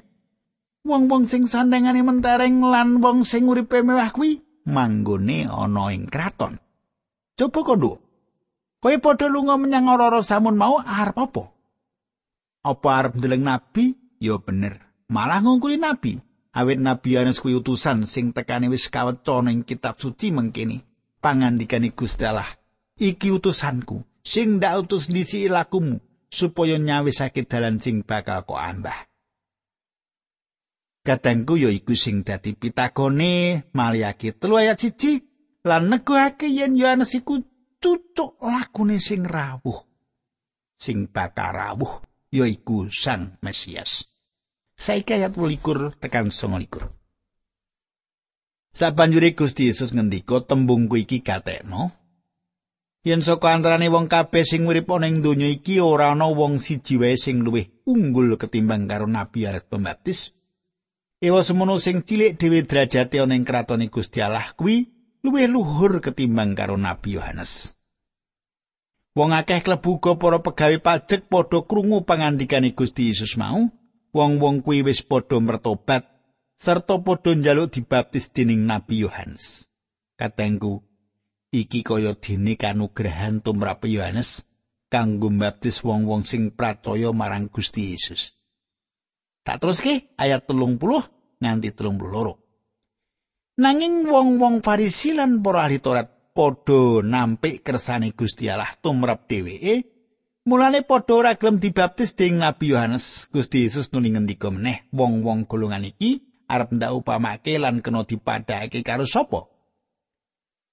Wong-wong 0.87 1.27
sing 1.27 1.43
sandangane 1.49 2.05
mentereng 2.05 2.63
lan 2.63 3.03
wong 3.03 3.27
sing 3.27 3.49
uripe 3.51 3.83
mewah 3.83 4.15
kuwi 4.15 4.39
manggone 4.63 5.43
ana 5.49 5.91
ing 5.91 6.07
kraton. 6.07 6.55
Coba 7.35 7.59
kondo. 7.67 7.99
Kowe 8.79 8.95
padha 9.01 9.27
lunga 9.27 9.57
menyang 9.59 9.89
ora 9.91 10.21
samun 10.21 10.55
mau 10.55 10.79
arep 10.79 11.17
apa? 11.17 11.43
Apa 12.63 12.87
arep 13.01 13.13
ndeleng 13.17 13.43
nabi? 13.43 13.97
Ya 14.21 14.37
bener. 14.39 14.77
Malah 15.11 15.41
ngungkuli 15.41 15.75
nabi. 15.81 16.21
Awit 16.55 16.79
nabi 16.79 17.19
Yohanes 17.19 17.43
kuwi 17.43 17.59
utusan 17.59 18.07
sing 18.07 18.31
tekane 18.31 18.71
wis 18.71 18.87
kaweca 18.87 19.43
ning 19.43 19.67
kitab 19.67 19.99
suci 19.99 20.31
mengkene. 20.31 20.85
Pangandikane 21.19 21.89
Gusti 21.97 22.21
Allah, 22.29 22.45
iki 23.01 23.33
utusanku 23.33 24.05
sing 24.21 24.61
ndak 24.61 24.85
utus 24.85 25.09
disi 25.09 25.49
lakumu 25.49 25.97
supaya 26.35 26.75
nyawisake 26.75 27.47
dalan 27.47 27.79
sing 27.79 28.03
bakal 28.03 28.43
kok 28.43 28.59
ambah. 28.59 29.07
Katengku 31.05 31.55
ya 31.55 31.71
iku 31.71 31.95
sing 31.95 32.27
dadi 32.27 32.57
pitagone 32.57 33.63
Maliaki 33.71 34.35
telu 34.35 34.59
ayat 34.59 34.83
siji 34.83 35.23
lan 35.63 35.87
neguhake 35.87 36.51
yen 36.51 36.75
Yohanes 36.75 37.15
iku 37.15 37.39
cucuk 37.79 38.41
lakune 38.43 38.99
sing 38.99 39.23
rawuh. 39.23 39.79
Sing 40.75 41.07
bakal 41.07 41.55
rawuh 41.55 42.03
ya 42.33 42.43
iku 42.49 42.91
Sang 42.91 43.39
Mesias. 43.39 44.11
Saiki 44.75 45.15
ayat 45.15 45.31
21 45.31 45.95
tekan 46.03 46.27
29. 46.27 46.91
Sabanjure 48.75 49.31
Gusti 49.31 49.71
Yesus 49.71 49.95
ngendika 49.95 50.43
tembung 50.43 50.91
ku 50.91 50.99
iki 50.99 51.23
katekno. 51.23 51.95
Yen 53.05 53.21
saka 53.21 53.53
antarane 53.53 53.85
wong 53.85 54.09
kabeh 54.09 54.41
sing 54.41 54.65
urip 54.65 54.89
ana 54.89 55.05
ing 55.05 55.21
donya 55.21 55.45
iki 55.45 55.77
ora 55.77 56.09
ana 56.09 56.25
wong 56.25 56.57
siji 56.57 56.97
wae 56.97 57.13
sing 57.13 57.45
luwih 57.45 57.69
unggul 57.85 58.33
ketimbang 58.33 58.89
karo 58.89 59.05
Nabi 59.05 59.45
Yohanes 59.45 59.69
Pembaptis. 59.69 60.33
Ewa 61.21 61.45
semono 61.45 61.77
sing 61.77 62.01
cilik 62.01 62.33
dhewe 62.41 62.65
derajate 62.65 63.21
ana 63.21 63.37
ing 63.37 63.45
kratone 63.45 63.93
Gusti 63.93 64.25
Allah 64.25 64.57
kuwi 64.57 64.89
luwih 65.21 65.45
luhur 65.45 66.01
ketimbang 66.01 66.57
karo 66.57 66.81
Nabi 66.81 67.21
Yohanes. 67.21 67.77
Wong 69.13 69.37
akeh 69.37 69.61
klebu 69.61 70.01
uga 70.01 70.17
para 70.17 70.41
pegawe 70.41 70.77
pajak 70.81 71.29
padha 71.29 71.61
krungu 71.61 72.01
pangandikane 72.09 72.73
Gusti 72.73 73.13
Yesus 73.13 73.37
mau. 73.37 73.69
Wong-wong 74.17 74.65
kuwi 74.65 74.81
wis 74.81 75.05
padha 75.05 75.37
mertobat 75.37 76.09
serta 76.57 76.97
padha 77.05 77.37
njaluk 77.37 77.69
dibaptis 77.69 78.33
dening 78.33 78.65
Nabi 78.65 79.05
Yohanes. 79.05 79.69
Katengku, 80.17 80.81
iki 81.55 81.87
kaya 81.87 82.11
dene 82.19 82.59
kanugrahan 82.59 83.39
tumrap 83.39 83.87
Yohanes 83.87 84.43
kanggo 84.91 85.31
mbaptis 85.31 85.79
wong-wong 85.87 86.27
sing 86.27 86.51
percaya 86.51 87.15
marang 87.15 87.47
Gusti 87.47 87.95
Yesus. 87.95 88.35
Tak 89.47 89.63
teruske 89.63 90.11
ayat 90.19 90.43
telung 90.43 90.75
puluh 90.75 91.05
nganti 91.39 91.71
telung 91.71 91.95
puluh 91.95 92.35
Nanging 93.55 94.03
wong-wong 94.03 94.59
Farisi 94.59 95.15
lan 95.15 95.39
para 95.39 95.63
ahli 95.63 95.79
Taurat 95.79 96.11
padha 96.35 96.99
nampik 96.99 97.63
kersane 97.63 98.11
Gusti 98.11 98.51
Allah 98.51 98.75
tumrap 98.83 99.31
dheweke, 99.31 99.87
mulane 100.43 100.83
padha 100.83 101.15
ora 101.15 101.31
gelem 101.39 101.63
dibaptis 101.63 102.19
dening 102.19 102.43
Nabi 102.43 102.75
Yohanes. 102.75 103.31
Gusti 103.31 103.63
Yesus 103.63 103.95
nuli 103.95 104.11
ngendika 104.11 104.51
meneh, 104.51 104.83
wong-wong 104.91 105.47
golongan 105.47 105.87
iki 105.87 106.19
arep 106.51 106.75
ndak 106.75 106.91
upamake 106.99 107.55
lan 107.55 107.79
kena 107.79 108.03
dipadhake 108.03 108.83
karo 108.83 109.07
sapa? 109.07 109.54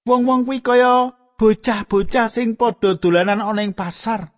Wong-wong 0.03 0.43
kuwi 0.43 0.59
kaya 0.59 1.15
bocah-bocah 1.39 2.27
sing 2.27 2.59
padha 2.59 2.99
dolanan 2.99 3.39
ana 3.39 3.63
ing 3.63 3.71
pasar, 3.71 4.35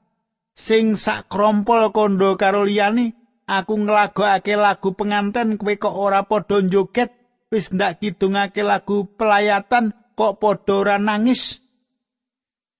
sing 0.53 0.93
sak 0.93 1.25
krompol 1.25 1.89
kondo 1.89 2.37
karo 2.37 2.69
liyane 2.69 3.17
aku 3.49 3.73
nglagokake 3.81 4.53
lagu 4.61 4.93
penganten 4.93 5.57
kowe 5.57 5.73
kok 5.73 5.95
ora 5.97 6.21
padha 6.29 6.61
joget 6.61 7.09
wis 7.49 7.73
ndak 7.73 7.97
kidungake 7.97 8.61
lagu 8.61 9.09
pelayatan 9.17 9.97
kok 10.13 10.37
padha 10.37 10.73
ora 10.85 10.97
nangis? 11.01 11.65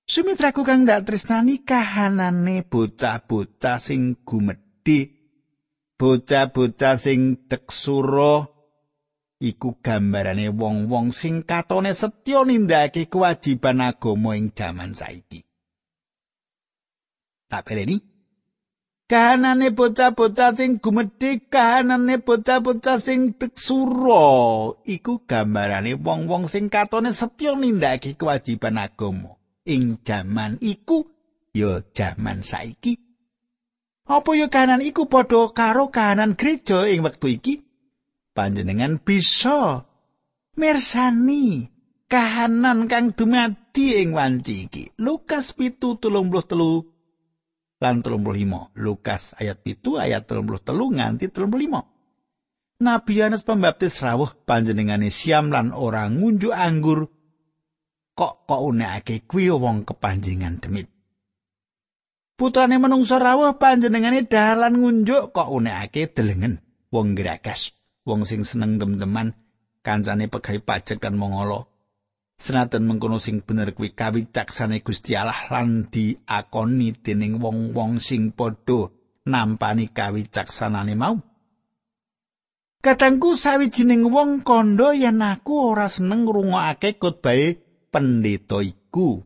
Sumitraku 0.06 0.62
kang 0.62 0.86
ndak 0.86 1.10
tresnani 1.10 1.66
kahanane 1.66 2.62
bocah-bocah 2.62 3.82
sing 3.82 4.22
gumedhe 4.22 5.10
bocah-bocah 5.98 6.94
sing 6.94 7.50
teksura 7.50 8.46
iku 9.40 9.76
gambarane 9.84 10.48
wong-wong 10.48 11.12
sing 11.12 11.44
katone 11.44 11.92
setya 11.92 12.44
nindakake 12.44 13.08
kewajiban 13.12 13.84
agama 13.84 14.36
ing 14.36 14.52
jaman 14.56 14.96
saiki. 14.96 15.44
Tak 17.46 17.62
bereni 17.62 18.00
kahanane 19.06 19.70
bocah-bocah 19.70 20.56
sing 20.56 20.82
gumedhe 20.82 21.46
kahanane 21.46 22.18
bocah-bocah 22.18 22.98
sing 22.98 23.36
teksura. 23.36 24.72
Iku 24.82 25.22
gambarane 25.28 25.94
wong-wong 25.94 26.48
sing 26.48 26.72
katone 26.72 27.12
setya 27.12 27.54
nindakake 27.54 28.16
kewajiban 28.16 28.80
agama 28.80 29.36
ing 29.68 30.00
jaman 30.02 30.56
iku 30.64 31.04
ya 31.52 31.84
jaman 31.92 32.40
saiki. 32.42 32.98
Apa 34.06 34.38
ya 34.38 34.46
kahanan 34.46 34.86
iku 34.86 35.10
padha 35.10 35.50
karo 35.50 35.90
kahanan 35.90 36.38
gereja 36.38 36.86
ing 36.86 37.02
wektu 37.02 37.26
iki 37.26 37.65
panjenengan 38.36 39.00
bisa 39.00 39.88
mirsani 40.60 41.72
kahanan 42.12 42.84
kang 42.84 43.16
dumadi 43.16 44.04
ing 44.04 44.12
wanci 44.12 44.68
iki. 44.68 44.84
Lukas 45.00 45.56
7:33 45.56 46.96
lan 47.76 48.00
35 48.00 48.72
Lukas 48.80 49.36
ayat 49.36 49.60
itu 49.68 50.00
ayat 50.00 50.24
33 50.28 50.96
nganti 50.96 51.28
35 51.28 51.96
Nabi 52.76 53.12
Yohanes 53.16 53.44
Pembaptis 53.44 54.04
rawuh 54.04 54.36
panjenengane 54.44 55.08
siam 55.08 55.48
lan 55.48 55.72
ora 55.72 56.08
ngunjuk 56.12 56.52
anggur 56.52 57.08
kok 58.16 58.48
kok 58.48 58.62
unekake 58.64 59.28
kuwi 59.28 59.52
wong 59.52 59.88
kepanjingan 59.88 60.60
demit? 60.60 60.88
Putrane 62.36 62.76
menungsa 62.76 63.16
rawuh 63.16 63.56
panjenengane 63.56 64.28
dalan 64.28 64.76
ngunjuk 64.76 65.32
kok 65.32 65.48
unekake 65.48 66.12
delengen 66.12 66.60
wong 66.92 67.16
gerakas 67.16 67.72
wong 68.06 68.22
sing 68.24 68.46
seneng 68.46 68.78
dem-deman 68.78 69.34
kancane 69.82 70.30
pegawe 70.30 70.60
pajak 70.62 71.02
dan 71.02 71.18
mongolo 71.18 71.76
Senajan 72.36 72.84
mengkono 72.84 73.16
sing 73.16 73.40
bener 73.40 73.72
kuwi 73.72 73.96
kawicaksane 73.96 74.84
Gusti 74.84 75.16
Allah 75.16 75.48
lan 75.48 75.88
diakoni 75.88 76.92
dening 77.00 77.40
wong-wong 77.40 77.96
sing 77.96 78.36
padha 78.36 78.92
nampani 79.24 79.88
kawicaksanane 79.88 80.92
mau. 81.00 81.16
Katangku 82.84 83.40
sawijining 83.40 84.12
wong 84.12 84.44
kondo 84.44 84.92
yen 84.92 85.24
aku 85.24 85.72
ora 85.72 85.88
seneng 85.88 86.28
ngrungokake 86.28 87.00
khotbahe 87.00 87.56
pendeta 87.88 88.60
iku. 88.60 89.24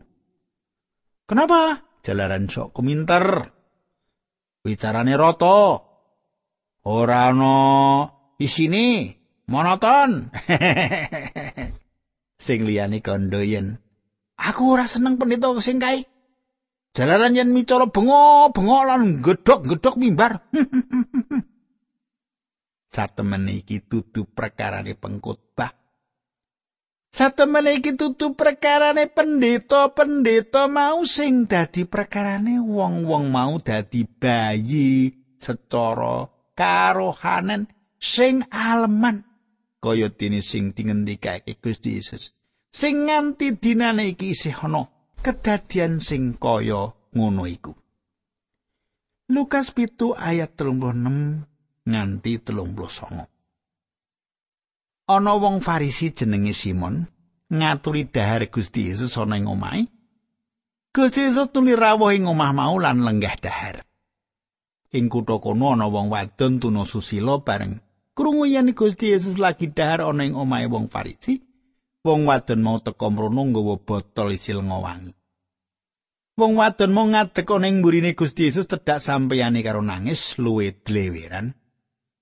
Kenapa? 1.26 1.82
Jalaran 2.06 2.46
sok 2.46 2.78
kuminter. 2.78 3.42
Wicarane 4.62 5.18
rata. 5.18 5.82
Ora 6.86 7.34
ana 7.34 7.56
isine 8.40 9.20
monoton. 9.44 10.32
sing 12.44 12.64
liyane 12.64 13.04
kandha 13.04 13.44
yen. 13.44 13.76
Aku 14.40 14.72
ora 14.72 14.88
seneng 14.88 15.20
pendeta 15.20 15.52
sing 15.60 15.76
kae. 15.76 16.08
Jalaran 16.96 17.36
yen 17.36 17.52
micara 17.54 17.86
bengok-bengok 17.86 18.82
lan 18.88 19.22
gedhok-gedhok 19.22 19.94
mimbar. 20.00 20.42
Satemene 22.94 23.62
iki 23.62 23.86
tutu 23.86 24.26
perkarane 24.26 24.98
pengkhotbah. 24.98 25.70
Satemene 27.14 27.78
iki 27.78 27.94
tutu 27.94 28.34
perkarane 28.34 29.06
pendeta-pendeta 29.06 30.66
mau 30.66 31.06
sing 31.06 31.46
dadi 31.46 31.86
perkarane 31.86 32.58
wong-wong 32.58 33.30
mau 33.30 33.54
dadi 33.62 34.02
bayi 34.02 35.14
secara 35.38 36.26
karohanen 36.58 37.70
sing 38.00 38.48
aleman 38.48 39.28
kaya 39.80 40.12
dene 40.12 40.44
sing 40.44 40.76
dingendikake 40.76 41.56
Gusti 41.60 41.96
Yesus. 41.96 42.36
Sing 42.70 43.08
nganti 43.08 43.58
dinane 43.58 44.14
iki 44.14 44.36
isih 44.36 44.54
ana 44.64 44.86
kedadian 45.24 45.98
sing 45.98 46.38
kaya 46.40 46.92
ngono 47.16 47.44
iku. 47.48 47.74
Lukas 49.30 49.70
pitu 49.74 50.14
ayat 50.14 50.54
36 50.54 51.42
nganti 51.86 52.32
39. 52.44 53.26
Ana 55.10 55.34
wong 55.34 55.58
Farisi 55.58 56.14
jenenge 56.14 56.54
Simon 56.54 57.02
ngaturi 57.50 58.06
dahar 58.06 58.46
Gusti 58.46 58.86
Yesus 58.92 59.18
ana 59.18 59.34
ing 59.34 59.50
omahe. 59.50 59.90
Gusti 60.94 61.26
Yesus 61.26 61.50
tuli 61.50 61.74
rawuh 61.74 62.14
ing 62.14 62.26
omah 62.26 62.52
mau 62.54 62.78
lan 62.78 63.02
lenggah 63.02 63.34
dahar. 63.38 63.82
Ing 64.94 65.10
kutha 65.10 65.42
kono 65.42 65.74
ana 65.74 65.90
wong 65.90 66.10
wadon 66.10 66.62
tuna 66.62 66.82
susila 66.82 67.42
bareng 67.42 67.89
Krungu 68.20 68.44
yen 68.44 68.76
Gusti 68.76 69.16
Yesus 69.16 69.40
lagi 69.40 69.72
dahar 69.72 70.04
ana 70.04 70.28
ing 70.28 70.36
omahe 70.36 70.68
wong 70.68 70.92
Farisi, 70.92 71.40
wong 72.04 72.28
wadon 72.28 72.60
mau 72.60 72.76
teka 72.76 73.08
mrono 73.08 73.48
nggawa 73.48 73.80
botol 73.80 74.36
isi 74.36 74.52
lenga 74.52 74.76
wangi. 74.76 75.16
Wong 76.36 76.52
wadon 76.60 76.92
mau 76.92 77.08
ngadeg 77.08 77.48
ana 77.48 77.72
ing 77.72 77.80
mburine 77.80 78.12
Gusti 78.12 78.44
Yesus 78.44 78.68
cedhak 78.68 79.00
sampeyane 79.00 79.64
karo 79.64 79.80
nangis 79.80 80.36
luwe 80.36 80.68
dleweran. 80.84 81.56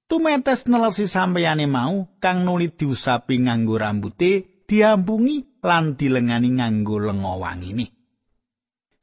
Tumetes 0.07 0.71
nelesi 0.71 1.11
sampeyane 1.11 1.67
mau 1.67 2.07
kang 2.23 2.47
nuli 2.47 2.71
diusapi 2.71 3.51
nganggo 3.51 3.83
rambute 3.83 4.63
diambungi 4.71 5.67
lan 5.67 5.99
dilengani 5.99 6.63
nganggo 6.63 7.03
lenga 7.11 7.35
wangine. 7.43 7.91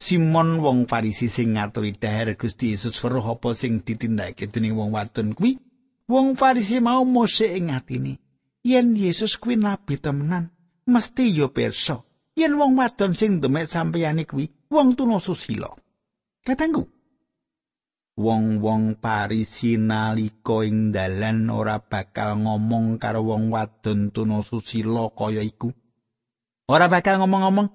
Simon 0.00 0.64
wong 0.64 0.88
Farisi 0.88 1.28
sing 1.28 1.60
ngaturi 1.60 1.92
dhahar 1.92 2.40
Gusti 2.40 2.72
Yesus 2.72 2.96
weruh 3.04 3.36
apa 3.36 3.52
sing 3.52 3.84
ditindakake 3.84 4.48
dening 4.48 4.80
wong 4.80 4.96
wadon 4.96 5.36
kuwi. 5.36 5.60
Wong 6.06 6.38
Farisi 6.38 6.78
mau 6.78 7.02
mosek 7.02 7.58
ing 7.58 7.74
atine, 7.74 8.14
yen 8.62 8.94
Yesus 8.94 9.38
kuwi 9.42 9.58
nabi 9.58 9.98
temenan, 9.98 10.54
mesti 10.86 11.34
ya 11.34 11.50
pirsa 11.50 12.06
yen 12.36 12.54
wong 12.60 12.76
wadon 12.76 13.16
sing 13.16 13.40
demek 13.40 13.66
sampeyane 13.66 14.28
kuwi 14.28 14.52
wong 14.68 14.94
tuna 14.94 15.18
susila. 15.18 15.72
Katanggu. 16.44 16.84
Wong-wong 18.16 18.96
Farisi 19.02 19.76
nalika 19.76 20.64
ing 20.64 20.94
dalan 20.94 21.52
ora 21.52 21.82
bakal 21.82 22.40
ngomong 22.40 22.96
karo 22.96 23.20
wong 23.26 23.52
wadon 23.52 24.08
tuna 24.14 24.40
susila 24.40 25.12
kaya 25.12 25.44
iku. 25.44 25.68
Ora 26.70 26.88
bakal 26.88 27.20
ngomong-ngomong. 27.20 27.68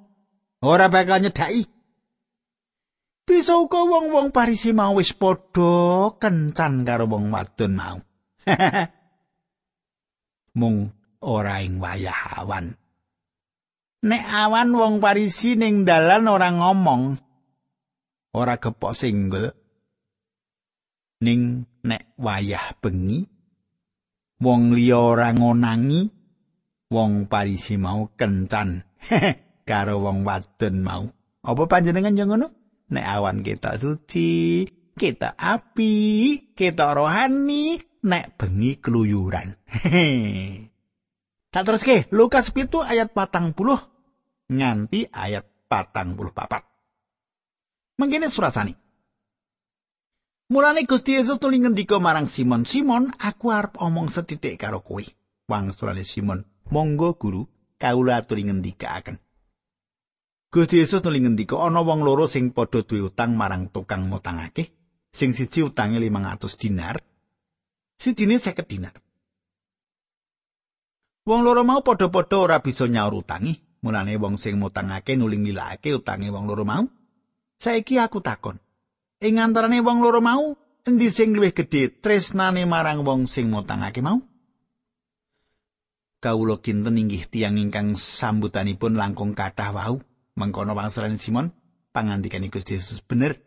Ora 0.66 0.90
bakal 0.90 1.22
nyedhaki. 1.22 1.68
Bisa 3.22 3.54
uga 3.60 3.86
wong-wong 3.86 4.34
Parisi 4.34 4.74
mau 4.74 4.98
wis 4.98 5.14
padha 5.14 6.16
kencan 6.18 6.88
karo 6.90 7.06
wong 7.06 7.30
wadon 7.30 7.74
mau. 7.78 8.00
Mung 10.60 10.92
ora 11.22 11.62
ing 11.64 11.80
wayah 11.80 12.44
awan. 12.44 12.76
Nek 14.02 14.24
awan 14.26 14.74
wong 14.74 14.98
Parisi 14.98 15.54
ning 15.54 15.86
dalan 15.86 16.26
ora 16.26 16.50
ngomong, 16.50 17.22
ora 18.34 18.58
gepok 18.58 18.98
singgel. 18.98 19.54
Ning 21.22 21.70
nek 21.86 22.18
wayah 22.18 22.74
bengi, 22.82 23.22
wong 24.42 24.74
liya 24.74 24.98
ora 24.98 25.30
ngonangi, 25.30 26.10
wong 26.90 27.30
Parisi 27.30 27.78
mau 27.78 28.10
kencan 28.18 28.82
karo 29.70 30.02
wong 30.02 30.26
wadon 30.26 30.82
mau. 30.82 31.06
Apa 31.46 31.70
panjenengan 31.70 32.18
yo 32.18 32.26
ngono? 32.26 32.62
nek 32.92 33.08
awan 33.08 33.40
kita 33.42 33.80
suci, 33.80 34.68
kita 35.02 35.34
api, 35.34 35.94
kita 36.54 36.94
rohani, 36.94 37.82
nek 38.06 38.38
bengi 38.38 38.78
keluyuran. 38.78 39.58
Tak 41.52 41.68
terus 41.68 41.84
ke, 41.84 42.08
Lukas 42.16 42.48
pitu 42.56 42.80
ayat 42.80 43.12
patang 43.12 43.52
puluh, 43.52 43.76
nganti 44.48 45.12
ayat 45.12 45.44
patang 45.68 46.16
puluh 46.16 46.32
papat. 46.32 46.64
Mengkini 48.00 48.32
surasani. 48.32 48.72
Mulane 50.48 50.88
Gusti 50.88 51.20
Yesus 51.20 51.44
nuli 51.44 51.60
ngendika 51.60 52.00
marang 52.00 52.32
Simon, 52.32 52.64
Simon, 52.64 53.12
aku 53.20 53.52
arep 53.52 53.76
omong 53.84 54.08
setitik 54.08 54.64
karo 54.64 54.80
kowe. 54.80 55.04
Wang 55.52 55.76
surane 55.76 56.08
Simon, 56.08 56.48
monggo 56.72 57.20
guru, 57.20 57.44
kaula 57.76 58.24
aturi 58.24 58.48
ngendikaaken. 58.48 59.20
Gusti 60.56 60.80
Yesus 60.80 61.04
nuli 61.04 61.20
ngendika 61.20 61.60
ana 61.60 61.84
wong 61.84 62.08
loro 62.08 62.32
sing 62.32 62.56
padha 62.56 62.80
duwe 62.88 63.12
utang 63.12 63.36
marang 63.36 63.68
tukang 63.76 64.08
ngutangake. 64.08 64.81
Sing 65.12 65.36
siji 65.36 65.62
utange 65.62 66.00
500 66.00 66.56
dinar, 66.56 66.98
sijine 68.00 68.40
50 68.40 68.66
dinar. 68.72 68.96
Wong 71.28 71.42
loro 71.46 71.62
mau 71.62 71.84
padha-padha 71.86 72.38
ora 72.40 72.58
bisa 72.64 72.88
nyaur 72.88 73.22
utangi, 73.22 73.54
mulane 73.84 74.18
wong 74.18 74.42
sing 74.42 74.58
ngutangake 74.58 75.14
nuli 75.20 75.38
nilake 75.38 75.94
utange 75.94 76.32
wong 76.32 76.48
loro 76.48 76.66
mau. 76.66 76.88
Saiki 77.62 78.02
aku 78.02 78.24
takon, 78.26 78.58
ing 79.22 79.38
antarane 79.38 79.84
wong 79.86 80.02
loro 80.02 80.18
mau, 80.18 80.58
endi 80.88 81.14
sing 81.14 81.38
luwih 81.38 81.54
gedhe 81.54 82.02
tresnane 82.02 82.66
marang 82.66 83.06
wong 83.06 83.30
sing 83.30 83.54
ngutangake 83.54 84.02
mau? 84.02 84.18
Kawula 86.22 86.58
kinten 86.58 86.98
inggih 86.98 87.30
tiyang 87.30 87.62
ingkang 87.62 87.98
sambutanipun 87.98 88.98
langkung 88.98 89.38
kathah 89.38 89.74
wau. 89.74 90.02
mengkono 90.36 90.74
wangsalan 90.76 91.20
Simon 91.20 91.52
pangandikan 91.92 92.46
Gusti 92.48 92.80
Yesus 92.80 93.04
bener 93.04 93.40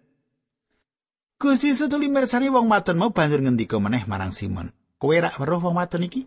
Gusti 1.45 1.77
Yesus 1.77 1.93
tuli 1.93 2.09
mirsani 2.09 2.49
wong 2.49 2.73
wadon 2.73 2.97
mau 2.97 3.13
banjur 3.13 3.45
ngendika 3.45 3.77
meneh 3.77 4.09
marang 4.09 4.33
Simon. 4.33 4.73
Kowe 4.97 5.13
rak 5.13 5.37
weruh 5.37 5.61
wong 5.61 5.77
wadon 5.77 6.09
iki? 6.09 6.25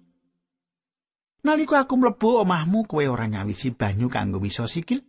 Nalika 1.41 1.82
aku 1.82 1.97
mlebu 1.97 2.45
omahmu 2.45 2.86
kowe 2.86 3.01
ora 3.01 3.25
nyawisi 3.25 3.73
banyu 3.73 4.13
kanggo 4.13 4.38
wiso 4.38 4.69
sikil. 4.69 5.01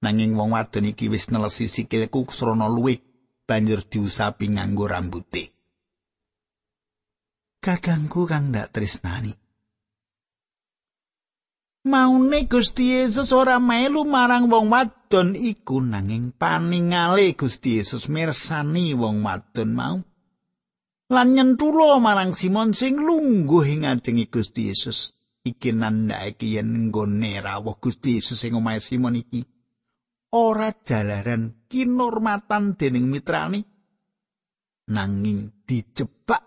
Nanging 0.00 0.32
wong 0.32 0.56
wadon 0.56 0.88
iki 0.88 1.12
wis 1.12 1.28
nelesi 1.28 1.68
sikilku 1.68 2.24
srana 2.32 2.72
luwe 2.72 3.04
banjur 3.44 3.84
diusapi 3.84 4.48
nganggo 4.56 4.88
rambute 4.88 5.52
Kakangku 7.60 8.24
kang 8.28 8.48
ndak 8.52 8.72
tresnani 8.72 9.32
maune 11.84 12.48
Gusti 12.48 12.96
Yesus 12.96 13.28
ora 13.36 13.60
melu 13.60 14.08
marang 14.08 14.48
wong 14.48 14.72
wadon 14.72 15.36
iku 15.36 15.84
nanging 15.84 16.32
paningale 16.32 17.36
Gusti 17.36 17.76
Yesus 17.76 18.08
mirsani 18.08 18.96
wong 18.96 19.20
wadon 19.20 19.70
mau. 19.76 19.96
Lan 21.12 21.36
nyentulo 21.36 22.00
marang 22.00 22.32
Simon 22.32 22.72
sing 22.72 22.96
lungguh 22.96 23.64
ing 23.68 23.84
ajengi 23.84 24.32
Gusti 24.32 24.72
Yesus. 24.72 25.12
Iki 25.44 25.76
nandhake 25.76 26.56
yen 26.56 26.88
nggone 26.88 27.36
rawuh 27.44 27.76
Gusti 27.76 28.16
Yesus 28.16 28.40
sing 28.40 28.56
omahe 28.56 28.80
Simon 28.80 29.20
iki. 29.20 29.44
Ora 30.32 30.72
jalaran 30.72 31.68
kinormatan 31.68 32.80
dening 32.80 33.12
mitrani. 33.12 33.60
Nanging 34.88 35.68
dijebak 35.68 36.40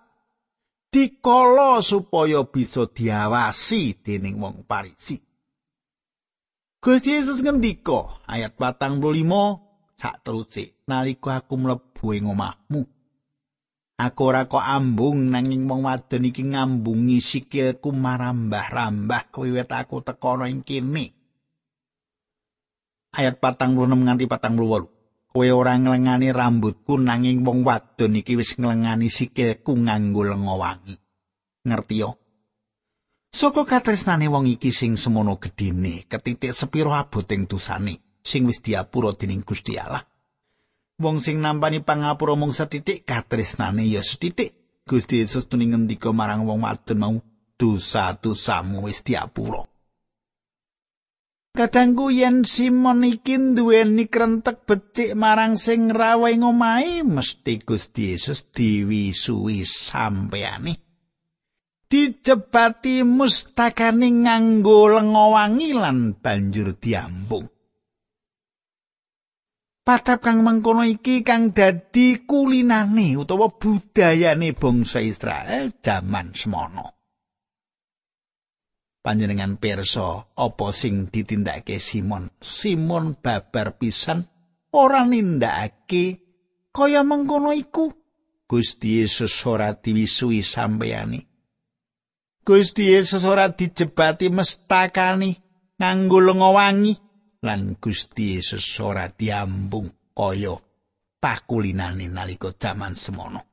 dikala 0.90 1.78
supaya 1.86 2.42
bisa 2.50 2.90
diawasi 2.90 4.02
dening 4.02 4.42
wong 4.42 4.66
Parisi 4.66 5.27
Gusti 6.78 7.10
Yesus 7.10 7.42
ngendika 7.42 8.22
ayat 8.30 8.54
45 8.54 9.02
sak 9.98 10.22
teruse 10.22 10.78
nalika 10.86 11.42
aku 11.42 11.58
mlebu 11.58 12.14
ing 12.14 12.30
omahmu. 12.30 12.86
Aku 13.98 14.22
ora 14.30 14.46
kok 14.46 14.62
ambung 14.62 15.34
nanging 15.34 15.66
wong 15.66 15.82
wadon 15.90 16.30
iki 16.30 16.46
ngambungi 16.46 17.18
sikilku 17.18 17.90
marambah-rambah 17.90 19.34
wiwit 19.42 19.74
aku 19.74 20.06
teka 20.06 20.38
ing 20.46 20.62
kene. 20.62 21.18
Ayat 23.18 23.42
46 23.42 23.74
nganti 24.06 24.30
48 24.30 25.34
kowe 25.34 25.48
ora 25.50 25.74
nglengani 25.82 26.30
rambutku 26.30 27.02
nanging 27.02 27.42
wong 27.42 27.66
wadon 27.66 28.22
iki 28.22 28.38
wis 28.38 28.54
nglengani 28.54 29.10
sikilku 29.10 29.74
nganggo 29.74 30.30
lenga 30.30 30.54
wangi. 30.54 30.94
Ngerti 31.66 32.06
yo 32.06 32.27
Saka 33.34 33.66
katresnane 33.68 34.28
wong 34.32 34.48
iki 34.48 34.72
sing 34.72 34.98
semono 34.98 35.38
gedene, 35.38 36.08
ketitik 36.08 36.54
sepiro 36.56 36.96
aboting 36.96 37.46
dosane 37.46 38.22
sing 38.24 38.44
wis 38.44 38.60
diapura 38.60 39.16
dening 39.16 39.44
Gusti 39.48 39.80
Allah. 39.80 40.04
Wong 40.98 41.22
sing 41.22 41.40
nampani 41.40 41.80
pangapura 41.86 42.36
mung 42.36 42.52
setitik 42.52 43.06
katresnane 43.06 43.86
ya 43.86 44.02
setitik. 44.02 44.82
Gusti 44.88 45.20
Yesus 45.20 45.52
tuning 45.52 45.76
ngendika 45.76 46.16
marang 46.16 46.48
wong 46.48 46.64
wadon 46.64 46.98
mau, 46.98 47.16
"Dosa-dosamu 47.60 48.88
wis 48.88 49.04
diapura." 49.04 49.68
Kadangku 51.58 52.08
yen 52.14 52.48
Simon 52.48 53.04
iki 53.04 53.36
duweni 53.36 54.08
krentek 54.08 54.64
becik 54.64 55.12
marang 55.18 55.60
sing 55.60 55.92
rawe 55.92 56.32
ngomahe, 56.38 57.04
mesti 57.04 57.60
Gusti 57.60 58.16
Yesus 58.16 58.48
diwisuwi 58.54 59.68
sampeyane. 59.68 60.87
Dijebati 61.88 63.02
mustakane 63.08 64.28
nganggo 64.28 64.92
lenga 64.92 65.26
wangi 65.32 65.72
lan 65.72 66.20
banjur 66.20 66.76
diambung. 66.76 67.48
Patrap 69.88 70.20
kang 70.20 70.44
mengkono 70.44 70.84
iki 70.84 71.24
kang 71.24 71.56
dadi 71.56 72.28
kulinane 72.28 73.16
utawa 73.16 73.48
budayane 73.48 74.52
bangsa 74.52 75.00
Israel 75.00 75.80
jaman 75.80 76.36
semono. 76.36 76.92
Panjenengan 79.00 79.56
pirsa 79.56 80.36
apa 80.36 80.68
sing 80.76 81.08
ditindakake 81.08 81.80
Simon? 81.80 82.28
Simon 82.44 83.16
babar 83.16 83.80
pisan 83.80 84.28
ora 84.76 85.08
nindakake 85.08 86.20
kaya 86.76 87.08
mengkono 87.08 87.56
iku. 87.56 87.88
Gusti 88.44 89.00
Yesus 89.00 89.32
ora 89.48 89.72
diwisui 89.72 90.44
sampeyane. 90.44 91.37
Gusti 92.48 92.96
Yesus 92.96 93.28
ora 93.28 93.52
dijebati 93.52 94.32
mestakani 94.32 95.36
nganggo 95.76 96.24
lenga 96.24 96.48
wangi 96.56 96.96
lan 97.44 97.76
Gusti 97.76 98.40
Yesus 98.40 98.64
ora 98.80 99.12
diambung 99.12 99.92
kaya 100.16 100.56
pakulinane 101.20 102.08
nalika 102.08 102.56
jaman 102.56 102.96
semono. 102.96 103.44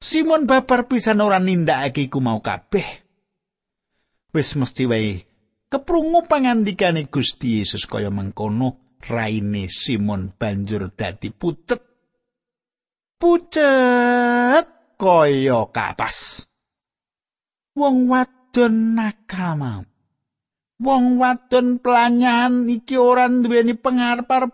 Simon 0.00 0.48
babar 0.48 0.88
pisan 0.88 1.20
ora 1.20 1.36
nindakake 1.36 2.08
iku 2.08 2.16
mau 2.24 2.40
kabeh. 2.40 2.88
Wis 4.32 4.56
mesti 4.56 4.88
wae 4.88 5.20
keprungu 5.68 6.24
pangandikane 6.24 7.12
Gusti 7.12 7.60
Yesus 7.60 7.84
kaya 7.84 8.08
mengkono 8.08 8.96
raine 9.04 9.68
Simon 9.68 10.32
banjur 10.32 10.96
dadi 10.96 11.28
pucet. 11.28 11.84
Pucet 13.20 14.96
kaya 14.96 15.60
kapas. 15.68 16.47
Wong 17.78 18.10
wadon 18.10 18.98
nakal. 18.98 19.86
Wong 20.78 21.18
wadon 21.18 21.78
pelanyan 21.78 22.66
iki 22.66 22.98
ora 22.98 23.30
duweni 23.30 23.74
pengarep-arep 23.74 24.52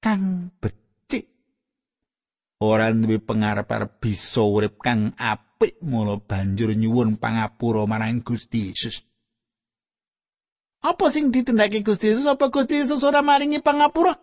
kang 0.00 0.52
becik. 0.60 1.28
Ora 2.60 2.88
duwe 2.92 3.20
pangarep-arep 3.20 4.00
bisa 4.00 4.40
urip 4.44 4.80
kang 4.80 5.12
apik 5.16 5.80
mula 5.84 6.16
banjur 6.20 6.72
nyuwun 6.72 7.20
pangapura 7.20 7.84
marang 7.84 8.24
Gusti 8.24 8.72
Yesus. 8.72 9.04
Apa 10.78 11.10
sing 11.10 11.28
ditindakake 11.34 11.84
Gusti 11.84 12.08
Yesus? 12.14 12.24
Apa 12.24 12.48
Gusti 12.48 12.80
Yesus 12.80 13.04
ora 13.04 13.20
maringi 13.20 13.60
pangapura? 13.60 14.16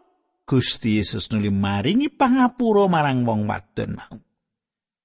Gusti 0.45 0.97
Yesus 0.97 1.30
nuli 1.30 1.54
maringi 1.54 2.10
pangapura 2.10 2.89
marang 2.89 3.21
wong 3.21 3.45
wadon 3.45 4.01
mau. 4.01 4.17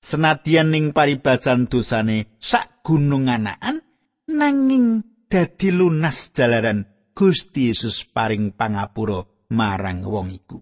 Senadyan 0.01 0.73
ning 0.73 0.97
paribasan 0.97 1.69
dosane 1.69 2.33
sak 2.41 2.81
gunung 2.81 3.29
anaan 3.29 3.85
nanging 4.25 5.05
dadi 5.29 5.69
lunas 5.69 6.33
jalaran 6.33 6.89
Gusti 7.13 7.69
Yesus 7.69 8.09
paring 8.09 8.57
pangapura 8.57 9.29
marang 9.53 10.01
wong 10.01 10.33
iku. 10.33 10.57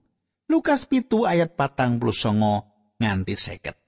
Lukas 0.51 0.91
pitu 0.91 1.23
ayat 1.23 1.55
patang 1.55 2.03
puluh 2.03 2.17
songo 2.17 2.67
nganti 2.99 3.39
seket. 3.39 3.79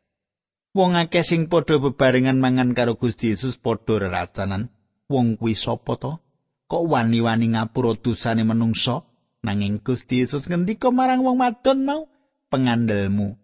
Wong 0.70 0.94
akeh 0.94 1.26
sing 1.26 1.50
padha 1.50 1.82
bebarengan 1.82 2.38
mangan 2.38 2.70
karo 2.70 2.94
Gusti 2.94 3.34
Yesus 3.34 3.58
padha 3.58 3.98
rerasanan. 4.06 4.70
Wong 5.10 5.34
kuwi 5.34 5.58
sapa 5.58 5.98
to? 5.98 6.22
Kok 6.70 6.84
wani-wani 6.86 7.58
ngapura 7.58 7.98
dosane 7.98 8.46
menungso? 8.46 9.10
Nanging 9.42 9.82
Gusti 9.82 10.22
Yesus 10.22 10.46
ngendika 10.46 10.94
marang 10.94 11.26
wong 11.26 11.42
wadon 11.42 11.82
mau, 11.82 12.06
pengandelmu 12.52 13.39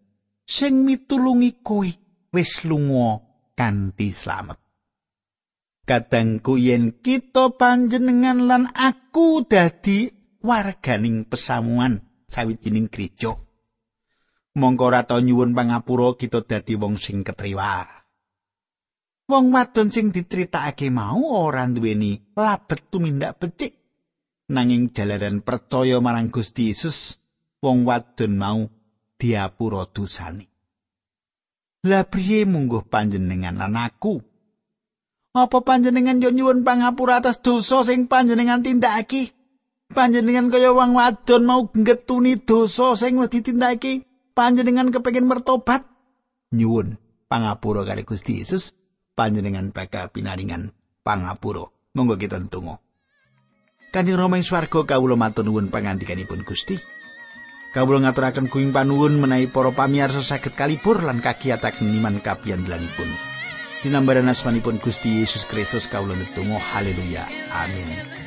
sing 0.46 0.86
mitulungi 0.86 1.60
kowe 1.60 1.90
wis 2.30 2.62
lunga 2.62 3.18
kanthi 3.58 4.14
slamet. 4.14 4.62
Kadangku 5.86 6.58
yen 6.58 6.98
kita 7.02 7.54
panjenengan 7.54 8.46
lan 8.46 8.62
aku 8.74 9.46
dadi 9.46 10.10
warganing 10.42 11.26
pesamuan 11.26 12.02
sawijining 12.26 12.90
gereja. 12.90 13.34
Mongko 14.56 14.84
ora 14.88 15.04
nyuwun 15.04 15.52
pangapura 15.52 16.16
kita 16.16 16.42
dadi 16.42 16.74
wong 16.74 16.96
sing 16.96 17.22
ketriwa. 17.22 17.86
Wong 19.26 19.50
wadon 19.50 19.90
sing 19.90 20.14
diceritakake 20.14 20.90
mau 20.90 21.18
ora 21.22 21.66
duweni 21.66 22.34
labet 22.34 22.88
tumindak 22.90 23.42
becik. 23.42 23.74
Nanging 24.46 24.94
jalaran 24.94 25.42
percaya 25.42 25.98
marang 25.98 26.30
Gusti 26.30 26.70
Yesus, 26.70 27.18
wong 27.58 27.82
wadon 27.82 28.38
mau 28.38 28.62
diapura 29.16 29.88
dosane. 29.88 30.46
Lah 31.86 32.04
priye 32.08 32.44
mungguh 32.44 32.84
panjenengan 32.86 33.56
lan 33.56 33.76
aku? 33.78 34.18
Apa 35.36 35.60
panjenengan 35.60 36.18
yo 36.18 36.32
nyuwun 36.32 36.64
pangapura 36.64 37.20
atas 37.20 37.44
dosa 37.44 37.84
sing 37.84 38.08
panjenengan 38.08 38.64
tindakake? 38.64 39.36
Panjenengan 39.92 40.48
kaya 40.48 40.72
wong 40.72 40.96
wadon 40.96 41.42
mau 41.46 41.68
ngetuni 41.68 42.40
dosa 42.42 42.96
sing 42.96 43.20
wis 43.20 43.30
ditindakake, 43.30 44.08
panjenengan 44.32 44.90
kepengin 44.90 45.28
mertobat? 45.28 45.84
Nyuwun 46.56 46.96
pangapura 47.28 47.84
karo 47.84 48.02
Gusti 48.02 48.40
Yesus, 48.40 48.74
panjenengan 49.12 49.70
bakal 49.70 50.10
pinaringan 50.10 50.72
pangapura. 51.04 51.70
Monggo 51.96 52.18
kita 52.18 52.40
tunggu. 52.48 52.76
Kanjeng 53.94 54.20
Rama 54.20 54.36
ing 54.36 54.44
swarga 54.44 54.84
kawula 54.84 55.16
matur 55.16 55.46
nuwun 55.46 55.72
pangandikanipun 55.72 56.44
Gusti. 56.44 56.76
Kawula 57.76 58.08
ngaturaken 58.08 58.48
kuing 58.48 58.72
panuwun 58.72 59.20
menawi 59.20 59.52
para 59.52 59.68
pamirsa 59.68 60.24
saged 60.24 60.56
kalibur 60.56 61.04
lan 61.04 61.20
kagiyatan 61.20 61.76
iman 61.84 62.24
kapiyandelanipun. 62.24 63.12
Dinambaran 63.84 64.32
asmanipun 64.32 64.80
Gusti 64.80 65.20
Yesus 65.20 65.44
Kristus 65.44 65.84
kawula 65.84 66.16
netunggal 66.16 66.56
haleluya 66.56 67.28
amin 67.52 68.25